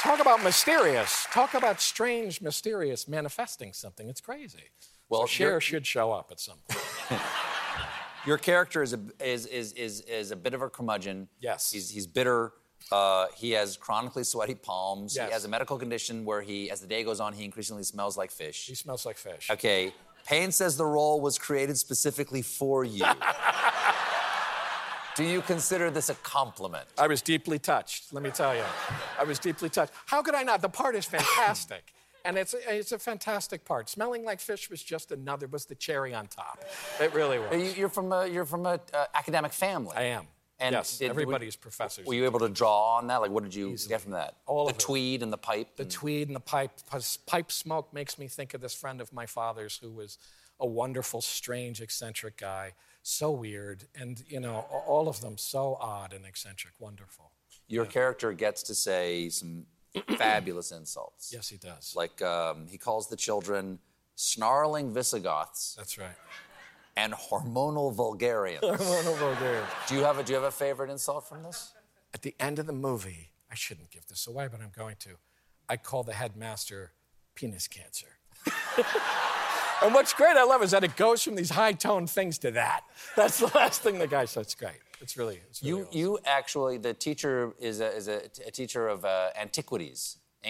talk 0.00 0.20
about 0.20 0.44
mysterious. 0.44 1.26
Talk 1.32 1.54
about 1.54 1.80
strange, 1.80 2.40
mysterious 2.40 3.08
manifesting 3.08 3.72
something. 3.72 4.08
It's 4.08 4.20
crazy. 4.20 4.70
Well, 5.08 5.22
Well, 5.22 5.26
Cher 5.26 5.60
should 5.60 5.86
show 5.86 6.12
up 6.12 6.30
at 6.30 6.38
some 6.38 6.58
point. 6.68 7.20
Your 8.26 8.38
character 8.38 8.82
is 8.82 8.92
a 8.92 9.00
is 9.20 9.46
is 9.46 9.72
is, 9.72 10.00
is 10.02 10.30
a 10.30 10.36
bit 10.36 10.54
of 10.54 10.62
a 10.62 10.70
curmudgeon. 10.70 11.28
Yes. 11.40 11.70
He's 11.70 11.90
he's 11.90 12.06
bitter. 12.06 12.52
Uh, 12.92 13.26
he 13.36 13.52
has 13.52 13.76
chronically 13.76 14.24
sweaty 14.24 14.54
palms. 14.54 15.16
Yes. 15.16 15.28
He 15.28 15.32
has 15.32 15.44
a 15.44 15.48
medical 15.48 15.78
condition 15.78 16.24
where 16.24 16.42
he, 16.42 16.70
as 16.70 16.80
the 16.80 16.86
day 16.86 17.02
goes 17.02 17.18
on, 17.18 17.32
he 17.32 17.44
increasingly 17.44 17.82
smells 17.82 18.16
like 18.16 18.30
fish. 18.30 18.66
He 18.66 18.74
smells 18.74 19.06
like 19.06 19.16
fish. 19.16 19.50
Okay. 19.50 19.94
Payne 20.26 20.52
says 20.52 20.76
the 20.76 20.86
role 20.86 21.20
was 21.20 21.38
created 21.38 21.78
specifically 21.78 22.42
for 22.42 22.84
you. 22.84 23.04
Do 25.16 25.24
you 25.24 25.42
consider 25.42 25.90
this 25.90 26.08
a 26.08 26.14
compliment? 26.16 26.86
I 26.98 27.06
was 27.06 27.22
deeply 27.22 27.58
touched, 27.58 28.12
let 28.12 28.22
me 28.24 28.30
tell 28.30 28.54
you. 28.54 28.64
I 29.18 29.22
was 29.22 29.38
deeply 29.38 29.68
touched. 29.68 29.92
How 30.06 30.22
could 30.22 30.34
I 30.34 30.42
not? 30.42 30.60
The 30.60 30.68
part 30.68 30.96
is 30.96 31.04
fantastic. 31.04 31.84
And 32.24 32.38
it's 32.38 32.54
a, 32.54 32.74
it's 32.76 32.92
a 32.92 32.98
fantastic 32.98 33.64
part. 33.64 33.88
Smelling 33.90 34.24
like 34.24 34.40
fish 34.40 34.70
was 34.70 34.82
just 34.82 35.12
another, 35.12 35.46
was 35.46 35.66
the 35.66 35.74
cherry 35.74 36.14
on 36.14 36.26
top. 36.26 36.64
It 37.00 37.12
really 37.12 37.38
was. 37.38 37.52
You- 37.52 37.80
You're 37.80 37.88
from 37.90 38.12
a 38.12 38.26
you're 38.26 38.46
from 38.46 38.64
a 38.66 38.80
uh, 38.94 39.04
academic 39.14 39.52
family. 39.52 39.94
I 39.96 40.02
am. 40.04 40.26
And 40.58 40.72
yes, 40.72 40.98
did- 40.98 41.10
everybody's 41.10 41.56
professors. 41.56 42.06
Were 42.06 42.14
you 42.14 42.24
able 42.24 42.38
to 42.40 42.48
draw 42.48 42.96
on 42.96 43.08
that? 43.08 43.20
Like, 43.20 43.30
what 43.30 43.42
did 43.44 43.54
you 43.54 43.76
get 43.88 44.00
from 44.00 44.12
that? 44.12 44.36
All 44.46 44.64
the 44.64 44.70
of 44.70 44.76
it. 44.76 44.80
tweed 44.80 45.22
and 45.22 45.32
the 45.32 45.36
pipe. 45.36 45.76
The 45.76 45.82
and- 45.82 45.92
tweed 45.92 46.28
and 46.28 46.36
the 46.36 46.40
pipe, 46.40 46.70
pipe 47.26 47.52
smoke 47.52 47.92
makes 47.92 48.18
me 48.18 48.26
think 48.28 48.54
of 48.54 48.60
this 48.62 48.72
friend 48.74 49.00
of 49.02 49.12
my 49.12 49.26
father's 49.26 49.76
who 49.82 49.90
was 49.90 50.16
a 50.60 50.66
wonderful, 50.66 51.20
strange, 51.20 51.82
eccentric 51.82 52.36
guy. 52.38 52.72
So 53.02 53.32
weird. 53.32 53.84
And, 53.94 54.22
you 54.28 54.40
know, 54.40 54.64
all 54.86 55.08
of 55.08 55.20
them 55.20 55.36
so 55.36 55.76
odd 55.80 56.14
and 56.14 56.24
eccentric. 56.24 56.72
Wonderful. 56.78 57.32
Your 57.66 57.84
character 57.84 58.32
gets 58.32 58.62
to 58.64 58.74
say 58.74 59.28
some 59.28 59.66
fabulous 60.16 60.72
insults. 60.72 61.30
Yes, 61.32 61.48
he 61.48 61.56
does. 61.56 61.94
Like 61.96 62.20
um, 62.22 62.66
he 62.68 62.78
calls 62.78 63.08
the 63.08 63.16
children 63.16 63.78
snarling 64.16 64.92
Visigoths. 64.92 65.74
That's 65.76 65.98
right. 65.98 66.16
And 66.96 67.12
hormonal 67.12 67.92
vulgarians. 67.92 68.60
Hormonal 68.62 69.16
vulgarians. 69.18 69.68
Do 69.88 69.96
you 69.96 70.02
have 70.02 70.18
a 70.18 70.22
Do 70.22 70.32
you 70.32 70.36
have 70.36 70.46
a 70.46 70.50
favorite 70.50 70.90
insult 70.90 71.28
from 71.28 71.42
this? 71.42 71.72
At 72.12 72.22
the 72.22 72.34
end 72.38 72.60
of 72.60 72.66
the 72.66 72.72
movie, 72.72 73.30
I 73.50 73.56
shouldn't 73.56 73.90
give 73.90 74.06
this 74.06 74.26
away, 74.26 74.48
but 74.50 74.60
I'm 74.60 74.70
going 74.76 74.96
to. 75.00 75.10
I 75.68 75.76
call 75.76 76.04
the 76.04 76.12
headmaster 76.12 76.92
penis 77.34 77.66
cancer. 77.66 78.06
and 79.82 79.92
what's 79.94 80.12
great, 80.12 80.36
I 80.36 80.44
love, 80.44 80.62
is 80.62 80.70
that 80.70 80.84
it 80.84 80.96
goes 80.96 81.22
from 81.22 81.34
these 81.34 81.50
high 81.50 81.72
toned 81.72 82.10
things 82.10 82.38
to 82.38 82.52
that. 82.52 82.82
That's 83.16 83.40
the 83.40 83.50
last 83.54 83.82
thing 83.82 83.98
the 83.98 84.06
guy 84.06 84.26
says. 84.26 84.46
It's 84.46 84.54
great. 84.54 84.78
It's 85.04 85.16
really, 85.18 85.38
it's 85.50 85.62
really 85.62 85.80
You 85.82 85.88
you 86.00 86.18
actually 86.24 86.78
the 86.78 86.94
teacher 87.06 87.52
is 87.60 87.76
a 87.80 87.90
is 88.00 88.06
a, 88.08 88.18
a 88.46 88.50
teacher 88.50 88.88
of 88.94 89.04
uh, 89.04 89.28
antiquities, 89.44 90.00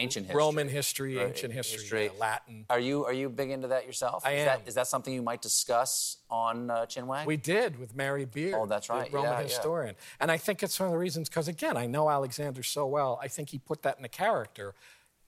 ancient 0.05 0.27
history. 0.27 0.39
Roman 0.45 0.69
history, 0.69 1.17
Right, 1.17 1.27
ancient 1.29 1.53
history, 1.53 2.05
yeah, 2.05 2.21
Latin. 2.27 2.57
Are 2.71 2.79
you 2.89 2.97
are 3.09 3.13
you 3.21 3.29
big 3.41 3.51
into 3.51 3.69
that 3.75 3.85
yourself? 3.89 4.19
I 4.25 4.33
is 4.33 4.41
am. 4.41 4.47
That, 4.47 4.69
is 4.69 4.75
that 4.79 4.87
something 4.87 5.13
you 5.13 5.23
might 5.31 5.43
discuss 5.43 6.19
on 6.31 6.71
uh, 6.71 6.87
Chinwag? 6.93 7.27
We 7.27 7.37
did 7.37 7.71
with 7.83 7.91
Mary 7.97 8.27
Beard. 8.37 8.55
Oh, 8.57 8.67
that's 8.67 8.89
right. 8.89 9.11
The 9.11 9.17
Roman 9.17 9.33
Yeah, 9.33 9.39
yeah. 9.41 9.45
historian. 9.49 9.95
And 10.21 10.31
I 10.31 10.39
think 10.45 10.63
it's 10.63 10.79
one 10.79 10.87
of 10.89 10.93
the 10.93 10.99
reasons, 11.07 11.29
because 11.29 11.49
again, 11.49 11.77
I 11.77 11.87
know 11.87 12.09
Alexander 12.09 12.63
so 12.63 12.87
well, 12.87 13.13
I 13.27 13.29
think 13.35 13.47
he 13.51 13.59
put 13.59 13.83
that 13.83 13.97
in 13.97 14.03
the 14.03 14.15
character 14.25 14.75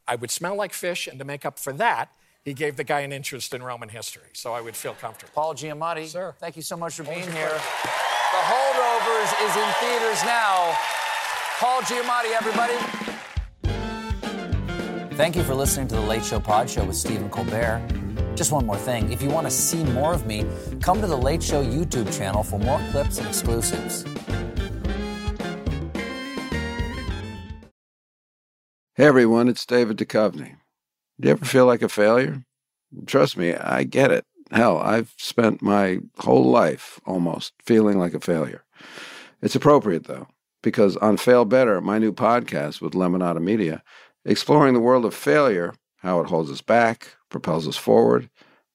I 0.09 0.15
would 0.15 0.31
smell 0.31 0.55
like 0.55 0.73
fish, 0.73 1.09
and 1.09 1.19
to 1.19 1.25
make 1.25 1.45
up 1.45 1.59
for 1.59 1.73
that, 1.85 2.07
he 2.45 2.55
gave 2.55 2.77
the 2.77 2.85
guy 2.85 3.01
an 3.01 3.13
interest 3.13 3.53
in 3.55 3.61
Roman 3.71 3.89
history, 3.89 4.31
so 4.35 4.49
I 4.59 4.61
would 4.61 4.77
feel 4.77 4.95
comfortable. 4.95 5.33
Paul 5.35 5.53
Giamatti, 5.61 6.07
Sir. 6.07 6.33
thank 6.39 6.55
you 6.55 6.63
so 6.63 6.77
much 6.77 6.95
for 6.95 7.03
Always 7.05 7.25
being 7.25 7.37
here. 7.37 7.49
pleasure. 7.49 7.91
The 8.37 8.43
Is 9.09 9.57
in 9.57 9.73
theaters 9.75 10.25
now. 10.25 10.75
Paul 11.61 11.81
Giamatti, 11.83 12.33
everybody. 12.35 12.75
Thank 15.15 15.37
you 15.37 15.45
for 15.45 15.55
listening 15.55 15.87
to 15.89 15.95
the 15.95 16.01
Late 16.01 16.25
Show 16.25 16.41
Pod 16.41 16.69
Show 16.69 16.85
with 16.85 16.97
Stephen 16.97 17.31
Colbert. 17.31 17.87
Just 18.35 18.51
one 18.51 18.67
more 18.67 18.77
thing. 18.77 19.13
If 19.13 19.23
you 19.23 19.29
want 19.29 19.47
to 19.47 19.51
see 19.53 19.85
more 19.85 20.13
of 20.13 20.27
me, 20.27 20.45
come 20.83 21.01
to 21.01 21.07
the 21.07 21.17
Late 21.17 21.41
Show 21.41 21.65
YouTube 21.65 22.17
channel 22.17 22.43
for 22.43 22.59
more 22.59 22.81
clips 22.91 23.19
and 23.19 23.29
exclusives. 23.29 24.05
Hey 28.97 29.07
everyone, 29.07 29.47
it's 29.47 29.65
David 29.65 29.99
Duchovny. 29.99 30.57
Do 31.21 31.29
you 31.29 31.31
ever 31.31 31.45
feel 31.45 31.67
like 31.67 31.83
a 31.83 31.89
failure? 31.89 32.43
Trust 33.07 33.37
me, 33.37 33.55
I 33.55 33.85
get 33.85 34.11
it. 34.11 34.25
Hell, 34.53 34.79
I've 34.79 35.13
spent 35.17 35.61
my 35.61 35.99
whole 36.19 36.45
life 36.45 37.01
almost 37.05 37.53
feeling 37.65 37.99
like 37.99 38.15
a 38.15 38.21
failure. 38.21 38.65
It's 39.43 39.57
appropriate 39.57 40.05
though, 40.05 40.29
because 40.63 40.97
on 40.99 41.17
Fail 41.17 41.45
Better, 41.45 41.81
my 41.81 41.99
new 41.99 42.13
podcast 42.13 42.81
with 42.81 42.93
Lemonada 42.93 43.41
Media, 43.41 43.83
exploring 44.25 44.75
the 44.75 44.81
world 44.81 45.05
of 45.05 45.15
failure, 45.15 45.75
how 45.97 46.21
it 46.21 46.29
holds 46.29 46.51
us 46.51 46.61
back, 46.61 47.17
propels 47.29 47.67
us 47.67 47.77
forward, 47.77 48.31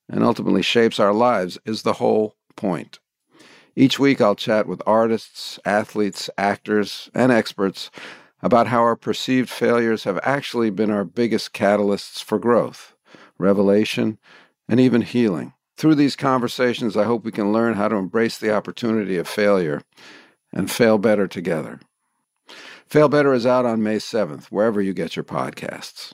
and 0.09 0.23
ultimately 0.23 0.61
shapes 0.61 0.99
our 0.99 1.13
lives 1.13 1.57
is 1.65 1.83
the 1.83 1.93
whole 1.93 2.35
point. 2.57 2.99
Each 3.75 3.97
week, 3.97 4.19
I'll 4.19 4.35
chat 4.35 4.67
with 4.67 4.81
artists, 4.85 5.57
athletes, 5.63 6.29
actors, 6.37 7.09
and 7.15 7.31
experts 7.31 7.89
about 8.41 8.67
how 8.67 8.81
our 8.81 8.97
perceived 8.97 9.49
failures 9.49 10.03
have 10.03 10.19
actually 10.23 10.69
been 10.69 10.91
our 10.91 11.05
biggest 11.05 11.53
catalysts 11.53 12.21
for 12.21 12.37
growth, 12.37 12.93
revelation, 13.37 14.19
and 14.67 14.79
even 14.79 15.01
healing. 15.01 15.53
Through 15.81 15.95
these 15.95 16.15
conversations, 16.15 16.95
I 16.95 17.05
hope 17.05 17.25
we 17.25 17.31
can 17.31 17.51
learn 17.51 17.73
how 17.73 17.87
to 17.87 17.95
embrace 17.95 18.37
the 18.37 18.53
opportunity 18.53 19.17
of 19.17 19.27
failure 19.27 19.81
and 20.53 20.69
fail 20.69 20.99
better 20.99 21.27
together. 21.27 21.79
Fail 22.85 23.09
Better 23.09 23.33
is 23.33 23.47
out 23.47 23.65
on 23.65 23.81
May 23.81 23.95
7th, 23.95 24.45
wherever 24.51 24.79
you 24.79 24.93
get 24.93 25.15
your 25.15 25.25
podcasts. 25.25 26.13